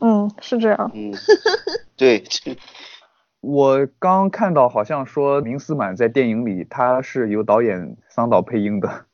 [0.00, 0.90] 嗯，是这样。
[0.94, 1.12] 嗯，
[1.96, 2.22] 对。
[3.40, 9.06] 我刚看到好像说明斯满在电影里他是由导演桑岛配音的。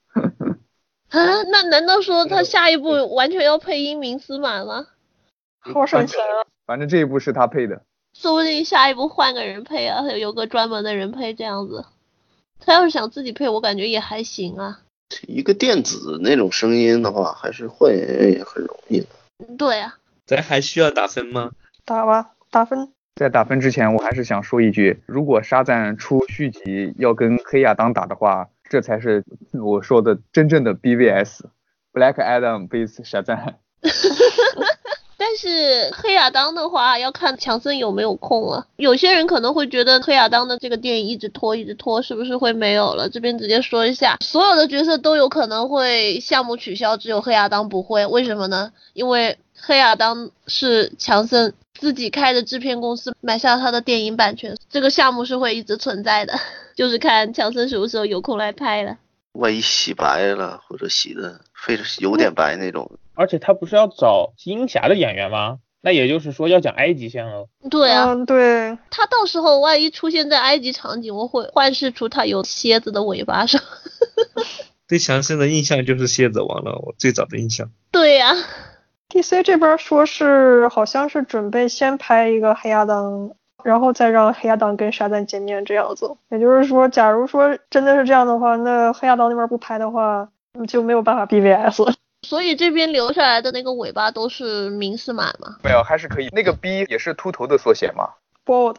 [1.10, 4.86] 啊，那难道说他下一步完全要配音名司马吗？
[5.60, 6.44] 好省钱啊！
[6.66, 7.82] 反正这一部是他配的，
[8.12, 11.86] 说不定下一部换个人配啊，有个专门的人配这样子。
[12.60, 14.80] 他要是想自己配，我感觉也还行啊。
[15.26, 19.06] 一个电子那种声音的话，还是换演员也很容易的。
[19.56, 19.96] 对啊。
[20.26, 21.52] 咱还需要打分吗？
[21.86, 22.92] 打吧，打分。
[23.14, 28.48] 在打分之前，我还是想说一句，如果沙赞出续集要跟黑亚当打的话。
[28.68, 33.58] 这才是我说的真正的 BVS，Black Adam vs 沙赞。
[35.20, 38.66] 但是黑亚当的话要看强森有没有空了。
[38.76, 43.08] 有些人可能会觉得黑亚当的这个电影一直拖一直拖，是不是会没有了？
[43.08, 48.06] 这边直接说一下，所有的角色都有可能会项目取消，只有黑亚当不会。
[48.06, 48.72] 为什么呢？
[48.92, 56.38] 因为黑亚当是强森自己开的制片公司买下他的电影版权，这个项目是会一直存在的。
[56.76, 58.98] 就是看强森什么时候有空来拍了。
[59.32, 62.90] 万一洗白了，或者洗的非常有点白那种。
[63.14, 65.58] 而且他不是要找鹰侠的演员吗？
[65.80, 67.48] 那也就是说要讲埃及线了。
[67.70, 68.76] 对啊，对。
[68.90, 73.60] 他到时候万一出现在埃及场景，我会幻视出他有蝎子的尾巴上。
[74.88, 77.70] 对强森的印象就是蝎子王了，我最早的印象。
[77.92, 78.34] 对呀
[79.08, 83.30] ，DC 这边说是好像是准备先拍一个黑亚当，
[83.62, 86.16] 然后再让黑亚当跟沙赞见面这样子。
[86.30, 90.28] 也就是说，假如说真的是这样的话，那黑亚当那边不拍的话，
[90.66, 91.94] 就没有办法 BVS。
[92.26, 95.56] 所以这边留下来的那个尾巴都是明斯满吗？
[95.62, 96.28] 没有，还是可以。
[96.32, 98.10] 那个 B 也是秃头的缩写吗
[98.44, 98.76] ？Bold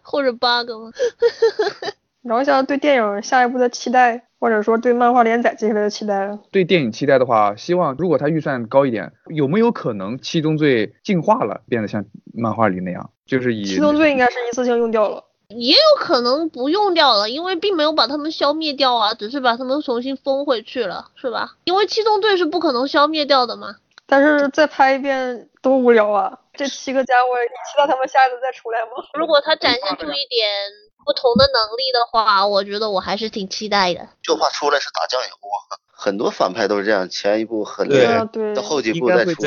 [0.00, 0.90] 或者 Bug 吗？
[2.22, 6.38] 聊一下对电影下一步的期待，或者说对漫画连载接下来的期待。
[6.52, 12.04] 对电影期待的话，希望如果他预算高一点，有没有可能七宗罪进化了，变得像
[12.34, 13.10] 漫画里那样？
[13.26, 21.52] 就是以七宗罪应该是一次性用掉了，也有可能不用掉了，因为并没有把他们消灭掉啊，只是把他们重新封回去了，是吧？
[21.64, 23.76] 因为七宗罪是不可能消灭掉的嘛。
[24.06, 26.38] 但是再拍一遍多无聊啊！
[26.52, 28.90] 这七个家伙，你期待他们下一次再出来吗？
[29.14, 30.89] 如果他展现出一点。
[31.10, 34.08] 不同的能力的话，我觉得我还是挺期待的。
[34.22, 35.74] 就怕出来是打酱油啊！
[35.90, 39.42] 很多反派都是这样，前一部很厉害，到后几部再出，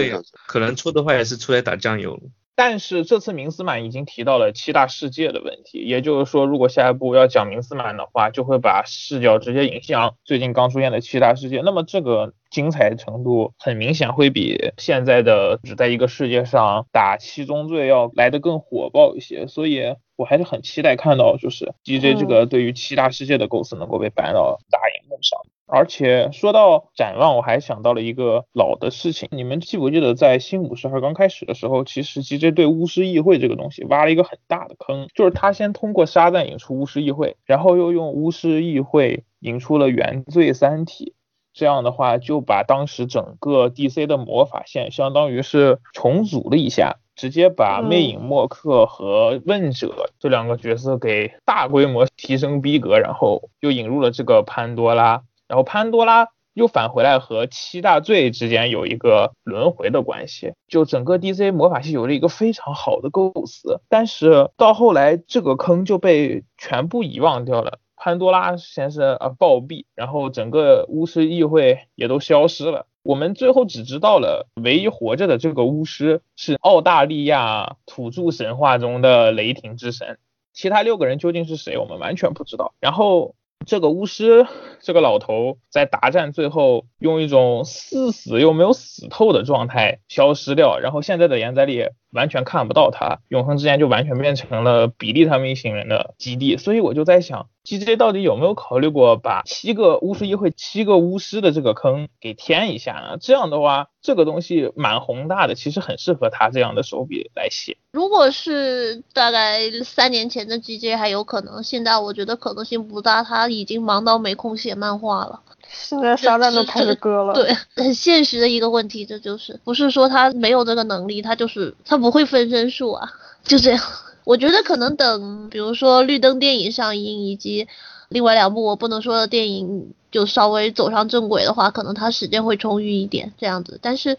[0.46, 2.20] 可能出的话也是出来打酱油。
[2.56, 11.62] 但是这次明斯满已经提到了七大世界的问题，也就是说，如果下一步要讲明斯满的话，就会把视角直接引向最近刚出现的七大世界。
[11.66, 19.48] 那么这个精彩程度很明显会比现在的只在一个世界上打七宗罪要来的更火爆一些。
[19.48, 25.40] 所以我还是很期待看到，就是 DJ 这个对于七大世界的构思能够被搬到大荧幕上。
[25.74, 41.16] 而且说到展望，我还想到了一个老的事情，你们记不记得在新五十二刚开始的时候，其实 G J 对巫师议会这个东西挖了一个很大的坑，就是他先通过沙赞引出巫师议会，然后又用巫师议会引出了原罪三体，
[41.56, 55.24] 这样的话就把当时整个 D C 的魔法线相当于是重组了一下，直接把魅影默克和问者这两个角色给大规模提升逼格，然后又引入了这个潘多拉。
[55.54, 67.78] 然后潘多拉又返回来和七大罪之间有一个轮回的关系，就整个 DC 魔法系有了一个非常好的构思，但是到后来这个坑就被全部遗忘掉了。
[67.96, 80.18] 潘多拉先是啊暴毙，然后整个巫师议会也都消失了，我们最后只知道了唯一活着的这个巫师是澳大利亚土著神话中的雷霆之神，
[80.52, 82.74] 其他六个人究竟是谁，我们完全不知道。
[82.80, 83.36] 然后。
[83.66, 84.46] 这个巫师，
[84.82, 97.48] 这个老头在大战最后用一种似死又没有死透的状态消失掉，然后现在的岩仔里完全看不到他，永恒之间就完全变成了比利他们一行人的基地，所以我就在想。
[97.64, 103.18] G J 到底有没有考虑过把七个巫师议会、七个巫师的这个坑给填一下呢？
[103.22, 107.78] 这样的话，这个东西蛮宏大的，其实很适合他这样的手笔来写。
[107.94, 115.40] 如果是大概三年前的 G J 还有可能，现在我觉得可能性不大，他已经忙到没空写漫画了。
[115.70, 117.34] 现在沙赞都开始割了。
[117.34, 123.10] 对， 很现实的一个问题，这就是不是说他没有这个能力，他就是他不会分身术啊，
[123.46, 123.82] 就这样。
[124.24, 127.68] 我觉得可能等，比如说绿灯电影上映，以及
[128.10, 133.80] 另外两部我不能说的电影就稍微走上正轨的话，可能他时间会充裕一点这样子。
[133.82, 134.18] 但是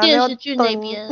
[0.00, 1.10] 电视剧那边，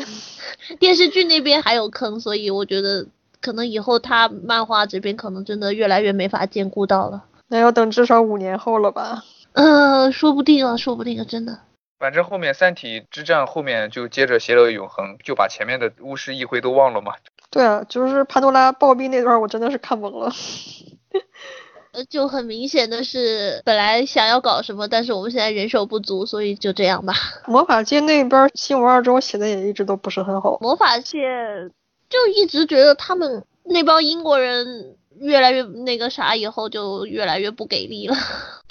[0.79, 3.07] 电视剧那边还有坑，所以我觉得
[3.41, 7.25] 可能以后他漫画这边可能真的越来越没法兼顾到了。
[7.49, 9.25] 那要等至少五年后了吧？
[9.53, 11.59] 呃，说不定啊，说不定啊，真的。
[11.99, 17.13] 反正后面三体之战后面就接着邪乐永恒，就把前面的巫师议会都忘了嘛。
[17.51, 20.33] 对啊，就是潘多拉暴毙那段，我真的是看懵了。
[21.93, 27.13] 呃，就很明显的是，本来想要搞什么，但是我们现在人手不足，所以就这样吧。
[27.47, 30.59] 魔法界那边新五二周写的也一直都不是很好。
[30.61, 31.27] 魔法界
[32.09, 38.17] 就一直觉得他们那帮英国人越来越那个啥，以后就越来越不给力了。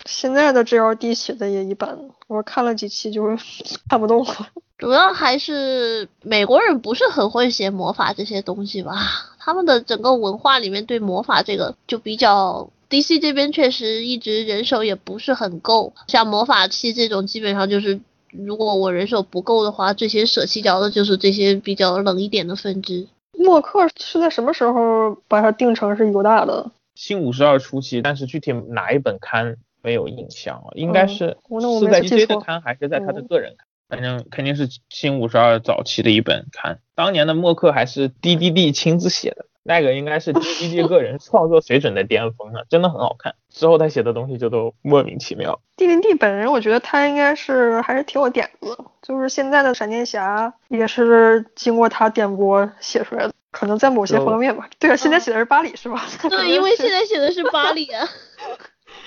[0.06, 3.22] 现在的 GLD 写的也一般，我看了几期就
[3.90, 4.34] 看不动了。
[4.80, 8.96] 主要还是美国人不是很会写魔法这些东西吧？
[9.38, 15.94] 他们的整个文化里面对魔法这个就比较，DC 这边确实一直人手也不是很够。
[16.08, 18.00] 像魔法器这种，基本上就是
[18.32, 23.06] 如果我人手不够的话，这些舍弃掉的就是这些比较冷一点的分支。
[23.38, 26.72] 默克是在什么时候把它定成是犹大的？
[26.96, 31.36] 新五十二初期，但是具体哪一本刊没有印象，应该是
[31.80, 33.68] 是在 DC 的刊还是在他的个人刊？
[33.90, 43.34] 反正肯定是新五十二早期的一本刊，当年的默克还是 D D D 亲自写的，那个应该是 D D D 个人创作水准的巅峰了，真的很好看。
[43.50, 45.60] 之后他写的东西就都莫名其妙。
[45.76, 54.70] DDD 本人，我觉得他应该是还是挺有点子，就是现在的闪电侠也是经过他点拨写出来的，可能在某些方面吧。
[54.78, 56.06] 对啊，现在写的是巴里是吧？
[56.30, 58.08] 对， 因为现在写的是巴里啊。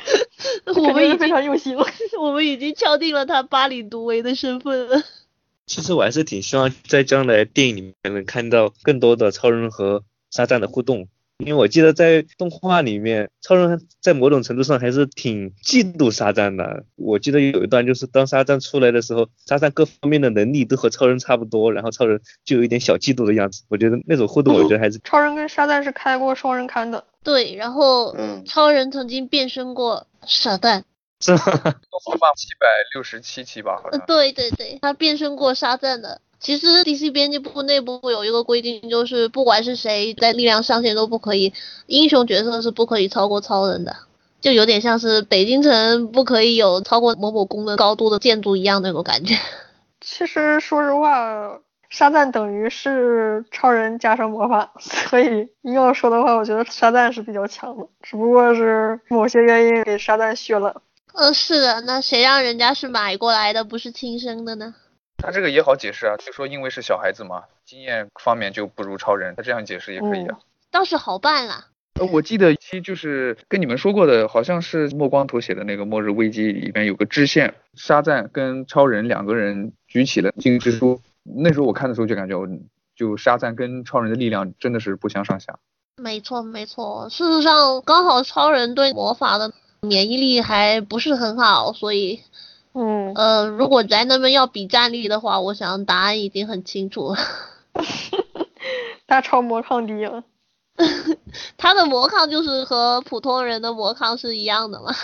[0.75, 1.87] 我们已经非常用心了，
[2.21, 5.03] 我们已经敲定了他巴里独维的身份了。
[5.67, 11.09] 其实我还是挺希望在将来电影里面能看到更多的超人和沙赞的互动。
[11.43, 16.85] 因为我记得在动画里面，超人在某种程度上还是挺嫉妒沙赞的。
[16.97, 23.63] 我记得有一段就是当沙赞出来的时候，沙赞各方面的能力都和超人差不多，然后超人就有一点小嫉妒的样子。
[23.69, 27.05] 我觉得那种互动，我觉得还是超人跟沙赞是开过双人刊的。
[27.23, 30.85] 对，然后嗯超人曾经变身过沙赞。
[31.25, 34.05] 是动画七百六十七期吧，好像。
[34.09, 36.21] 对对对，他变身过沙赞的。
[36.43, 41.53] 其实 DC 编辑部内部有一个规定，就是不管是谁在力量上限都不可以，
[41.87, 43.95] 英雄角色是不可以超过超人的，
[44.41, 49.37] 就有点像是北京城不可以有超过某某宫的高度的建筑一样那种感觉。
[50.05, 60.83] 其实说实话，沙赞等于是超人加上魔法， 所以硬要说的话，我觉得沙赞是比较强的，只不过是某些原因给沙赞削了。
[61.15, 64.75] 呃，是的，那谁让人家是买过来的，不是亲生的呢？
[65.19, 70.39] 他这个也好解释啊，就说因为是小孩子嘛，经验方面就不如超人，他这样解释也可以啊。
[70.71, 71.67] 倒是好办啦。
[72.01, 81.01] 呃，我记得期就是跟你们说过的，好像是莫光头写的那个《末日危机》里面有个支线，沙赞跟超人两个人举起了金之书。
[81.23, 82.35] 那时候我看的时候就感觉，
[82.97, 85.59] 就沙赞跟超人的力量真的是不相上下。
[86.03, 89.53] 没错没错，事实上刚好超人对魔法的
[89.83, 92.23] 免疫力还不是很好，所以。
[92.75, 97.17] 嗯呃，如果在那边要比战力的话，我想答案已经很清楚了。
[99.07, 100.25] 大超魔抗低了，
[101.59, 104.95] 他的魔抗就是和普通人的魔抗是一样的吗？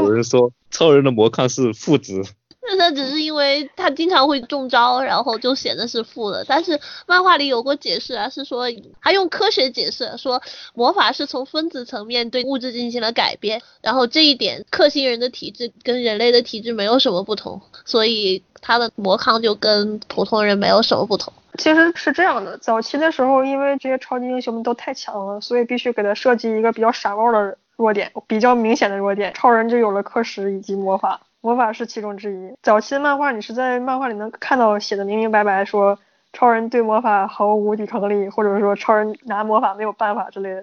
[0.00, 2.24] 有人说超人的魔抗是负值。
[2.64, 6.44] 那他只是因为他经常会中招，然后就显得是负的。
[6.46, 8.66] 但是漫画里有过解释啊，是说
[9.00, 10.40] 他用科学解释，说
[10.72, 21.32] 魔法是从分子层面对物质进行了改变，然后这一点克星人的体质跟人类的体质没有什么不同，所以他的魔抗就跟普通人没有什么不同。
[21.58, 31.20] 其实是这样的，早期的时候因为这些超级英雄们都太强了，所以必须给他设计一个比较傻帽的弱点，比较明显的弱点，超人就有了氪石以及魔法。
[31.42, 32.54] 魔法是其中之一。
[32.62, 35.98] 早期的漫画，你是在漫画里能看到写的明明白白，说
[36.32, 40.62] 超人对魔法毫无抵抗力，或者说超人拿魔法没有办法之类的。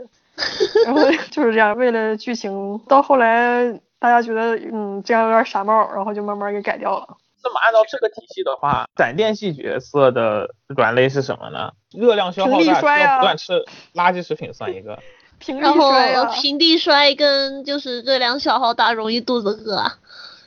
[0.85, 7.17] 然后 就是这样，为了剧情，到后来大家觉得嗯这样有点傻帽，然后就慢慢给改掉了。
[7.43, 11.71] 那么按照这个体系的话，闪电系角色的软肋是什么呢？
[11.91, 14.97] 热量消耗大，要不断吃垃圾食品算一个。
[15.57, 15.93] 然后
[16.33, 19.89] 平地摔跟就是热量消耗大，容易肚子饿。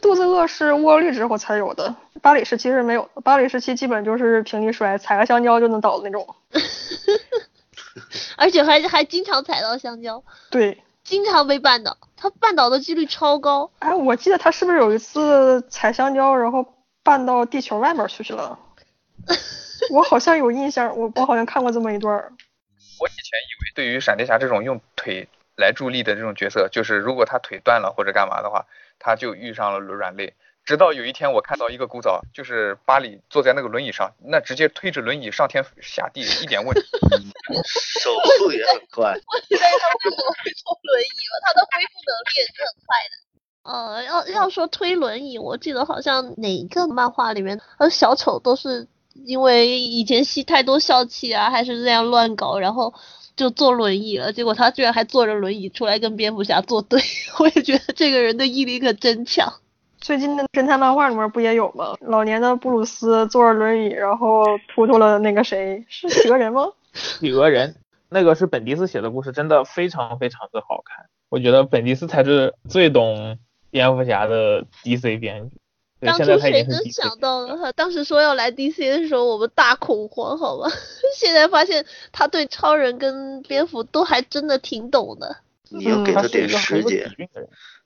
[0.02, 3.20] 肚子饿是沃利之后才有的，巴里时期是没有的。
[3.22, 6.34] 巴里时期基本就是平地摔，踩个香蕉就能倒的那种。
[8.36, 10.24] 而且还还经常踩到香蕉。
[10.50, 13.70] 对，经常被绊倒，他绊倒的几率超高。
[13.78, 16.66] 哎，我记得他是不是有一次踩香蕉，然后
[17.04, 18.58] 绊到地球外面去去了？
[19.92, 22.12] 我好像有印象，我我好像看过这么一段。
[22.18, 28.66] 我以前以为，对于闪电侠这种用腿来助力的这种角色，就是如果他腿断了或者干嘛的话。
[29.04, 30.32] 他就遇上了软肋，
[30.64, 36.82] 直到有一天我看到一个古早，就是巴里坐在那个轮椅上，那直接推着轮椅上天下地一点问题，
[37.66, 39.10] 手速也很快。
[39.26, 41.34] 我以为他为什么会坐轮椅了？
[41.44, 43.12] 他的恢复能力也是很快的。
[43.64, 48.86] 呃，要要说推轮椅，我记得好像哪个漫画里面，呃，小丑都是
[49.26, 52.94] 因为以前吸太多笑气啊，还是这样乱搞，然后。
[53.36, 57.00] 就坐轮椅了，结果他居然还坐着轮椅出来跟蝙蝠侠作对，
[57.40, 59.52] 我也觉得这个人的毅力可真强。
[60.00, 61.94] 最近的侦探漫画里面不也有吗？
[62.00, 66.72] 老年的布鲁斯坐着轮椅，然后突突了那个谁，是企鹅人吗？
[66.92, 67.76] 企鹅人，
[68.08, 71.06] 那个是本迪斯写的故事，真的非常非常的好看。
[71.28, 73.38] 我觉得本迪斯才是最懂
[73.70, 75.56] 蝙蝠侠的 DC 编剧。
[76.04, 77.56] 当初谁能想到呢？
[77.56, 80.68] 他当时说要来 DC 的时候，我们大恐慌，好吧？
[81.16, 85.36] 现在发现他对超人跟蝙蝠都还真的挺懂的。
[85.70, 87.10] 你要给他点时间。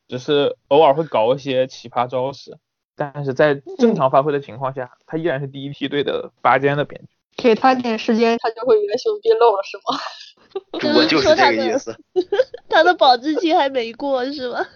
[0.09, 2.57] 只是偶尔会搞一些奇葩招式，
[2.97, 7.09] 但是在正常发挥的情况下，他依然是第一梯队的拔尖的编剧。
[7.37, 10.95] 给他点时间，他就会原形毕露了，是吗？
[10.97, 11.95] 我就是这个意思。
[12.71, 14.67] 他的保质期还没过，是吧？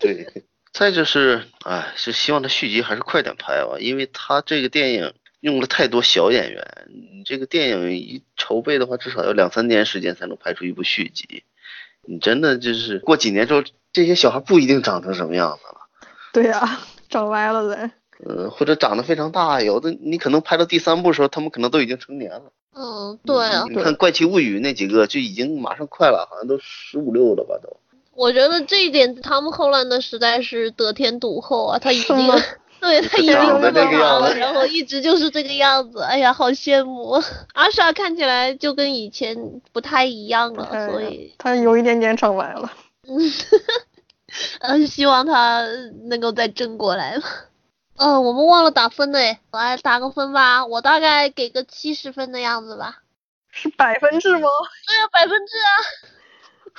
[0.00, 0.26] 对。
[0.72, 11.44] 再就是，哎，是希望他续集还是快点拍吧，因为他这个电影用了太多小演员，你这个电影一筹备的话，至少要两三年时间才能拍出一部续集。
[12.04, 13.62] 你真的就是过几年之后
[13.92, 15.80] 这些小孩不一定长成什么样子了。
[16.32, 17.90] 对呀，长歪了呗。
[18.26, 22.52] 嗯，或者长得非常大，有的你可能拍到第三部的时候，他们可能都已经成年了。
[22.74, 23.66] 嗯，对啊。
[23.68, 27.76] 你看《怪奇物语》那几个就已经马上快了，好像都十五六了吧都。
[28.22, 31.76] 我觉得这一点，他们后来的实在是得天独厚啊！
[31.76, 32.16] 他已经，
[32.78, 36.00] 对他已经这么好了，然后一直就是这个样子。
[36.02, 37.20] 哎呀，好羡慕！
[37.52, 42.72] 阿莎看起来就跟以前不太一样了，所以他有一点点长歪了。
[44.60, 45.66] 嗯，希望他
[46.04, 47.24] 能够再正过来吧。
[47.96, 50.64] 嗯，我们忘了打分嘞，来打个分吧。
[50.64, 53.02] 我大概给个七十分的样子吧。
[53.50, 54.48] 是百分制吗？
[54.86, 55.74] 对啊，百分制啊。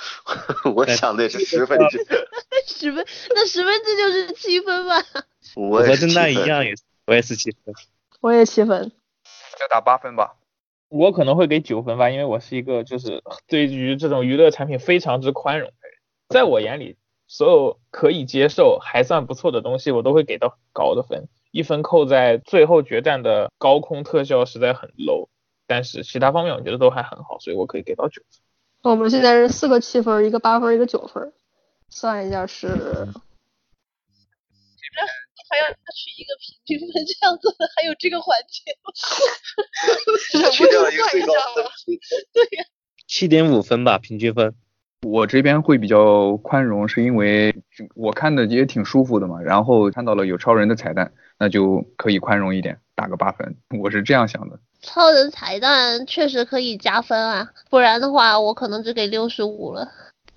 [0.74, 1.98] 我想的也是十分制。
[2.66, 4.96] 十分，那十分制就是七分吧。
[5.56, 6.74] 我和侦探一样，也
[7.06, 7.74] 我也是七分。
[8.20, 8.90] 我也七分。
[9.58, 10.36] 就打八分吧。
[10.88, 16.96] 我可能会给九分吧，因为我是一个就是对于这种娱乐产品非常之宽容的人，在我眼里。
[17.26, 21.26] 所有可以接受、还算不错的东西，我都会给到高的分。
[21.52, 25.28] 一分扣在最后决战的高空特效实在很 low，
[25.66, 28.43] 但是其他方面我觉得都还很好，所以我可以给到九分。
[28.84, 31.32] 我们现在是四个七分，一个八分，一个九分，
[31.88, 32.68] 算一下是。
[32.68, 33.08] 这边
[35.48, 38.76] 还要取一个平均分，这样子还有这个环节。
[40.52, 41.64] 去掉一个最高分。
[42.34, 42.64] 对呀。
[43.06, 44.54] 七点五分吧，平均分。
[45.00, 47.56] 我这边会比较宽容，是因为
[47.94, 54.60] 我看的也挺舒服的嘛，然后看到了有超人的彩蛋，那就可以宽容一点，打个八分，我是这样想的。
[54.84, 59.88] 超人彩蛋确实可以加分啊，不然的话我可能只给六十五了。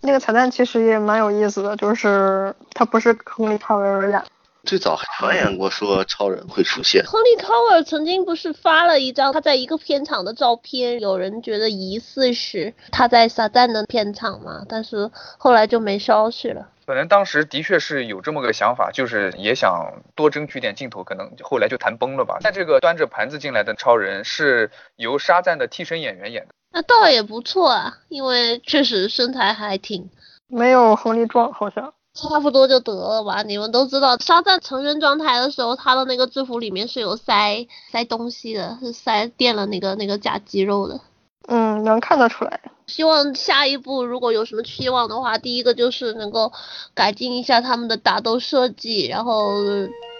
[0.01, 4.23] 那个彩蛋其实也蛮有意思的，就是他不是亨利·卡维尔演。
[4.63, 7.01] 最早还传言过说超人会出现。
[7.05, 16.67] 亨利·卡维尔曾经不是发了一张他在一个片场的照片，有人觉得疑似是他在撒旦的片场嘛，但是后来就没消息了。
[16.87, 22.37] 可能当时的确是有这么个想法，就是也想多争取点镜头，可能后来就谈崩了吧。
[22.41, 30.09] 但这个端着盘子进来的超人是由沙赞的替身演员演的，那倒也不错啊，因为确实身材还挺
[30.47, 31.93] 没有亨利壮，好像。
[32.13, 33.43] 差不多就得了吧。
[33.43, 41.01] 你们都知道，沙赞成人状态的时候，他的那个制服里面是有塞塞东西的，是塞垫了那个那个假肌肉的。
[41.47, 42.59] 嗯，能看得出来。
[42.87, 46.51] 希望下一步如果有什么期望的话，第一个就是能够
[46.93, 49.49] 改进一下他们的打斗设计，然后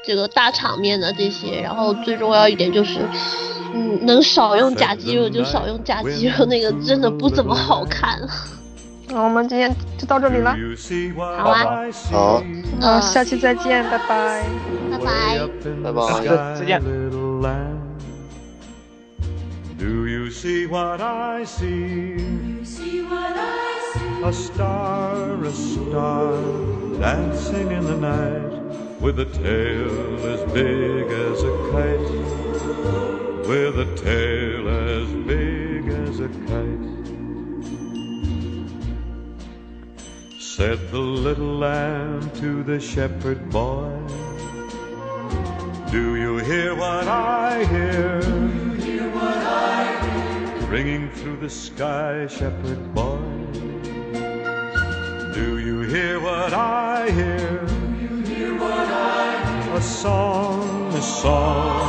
[0.05, 2.99] 这个大场面的这些，然后最重要一点就是，
[3.73, 8.19] 嗯，能少用假肌肉就少用假肌肉，那个真的不怎么好看。
[9.09, 10.53] 那我们今天就到这里了，
[11.37, 12.43] 好啊，好，
[12.81, 14.43] 嗯，下期再见，拜拜，
[14.91, 15.39] 拜拜，
[15.81, 17.76] 拜拜，再见。
[19.77, 22.65] Do you see what I see?
[22.65, 24.23] see, what I see?
[24.23, 26.41] A star, a star,
[26.99, 32.09] dancing in the night, with a tail as big as a kite,
[33.47, 36.97] with a tail as big as a kite.
[40.41, 43.91] Said the little lamb to the shepherd boy,
[45.91, 48.36] Do you hear what I hear?
[50.69, 53.19] Ringing through the sky, shepherd boy.
[55.33, 57.65] Do you hear what I hear?
[57.65, 59.75] Do you hear what I hear?
[59.75, 61.79] A song, a song,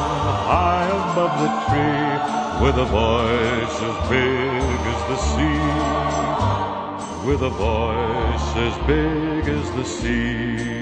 [0.46, 6.18] high above the tree, with a voice as big as the sea
[7.28, 10.78] with a voice as big as the sea.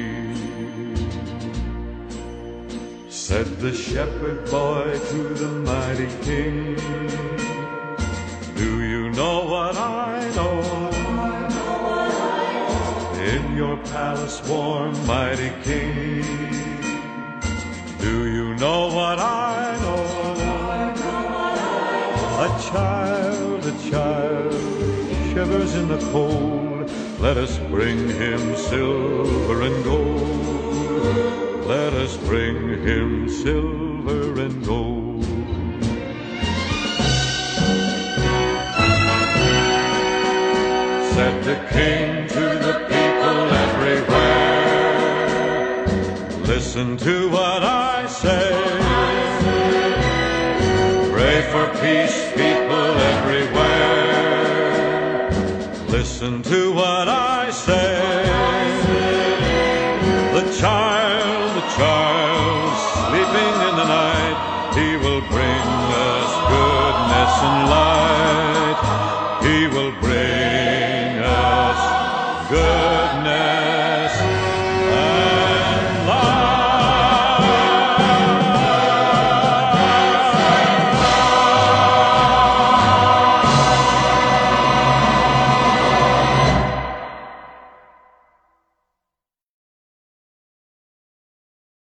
[3.09, 6.77] Said the shepherd boy to the mighty king,
[8.57, 10.63] Do you know what I know?
[13.33, 16.23] In your palace warm, mighty king,
[18.01, 20.03] do you know what I know?
[22.47, 24.55] A child, a child
[25.33, 26.91] shivers in the cold.
[27.21, 31.67] Let us bring him silver and gold.
[31.67, 34.96] Let us bring him silver and gold.
[41.47, 44.67] The king to the people everywhere,
[46.43, 48.51] listen to what I say.
[51.13, 53.87] Pray for peace, people everywhere
[56.19, 58.16] listen to what I say.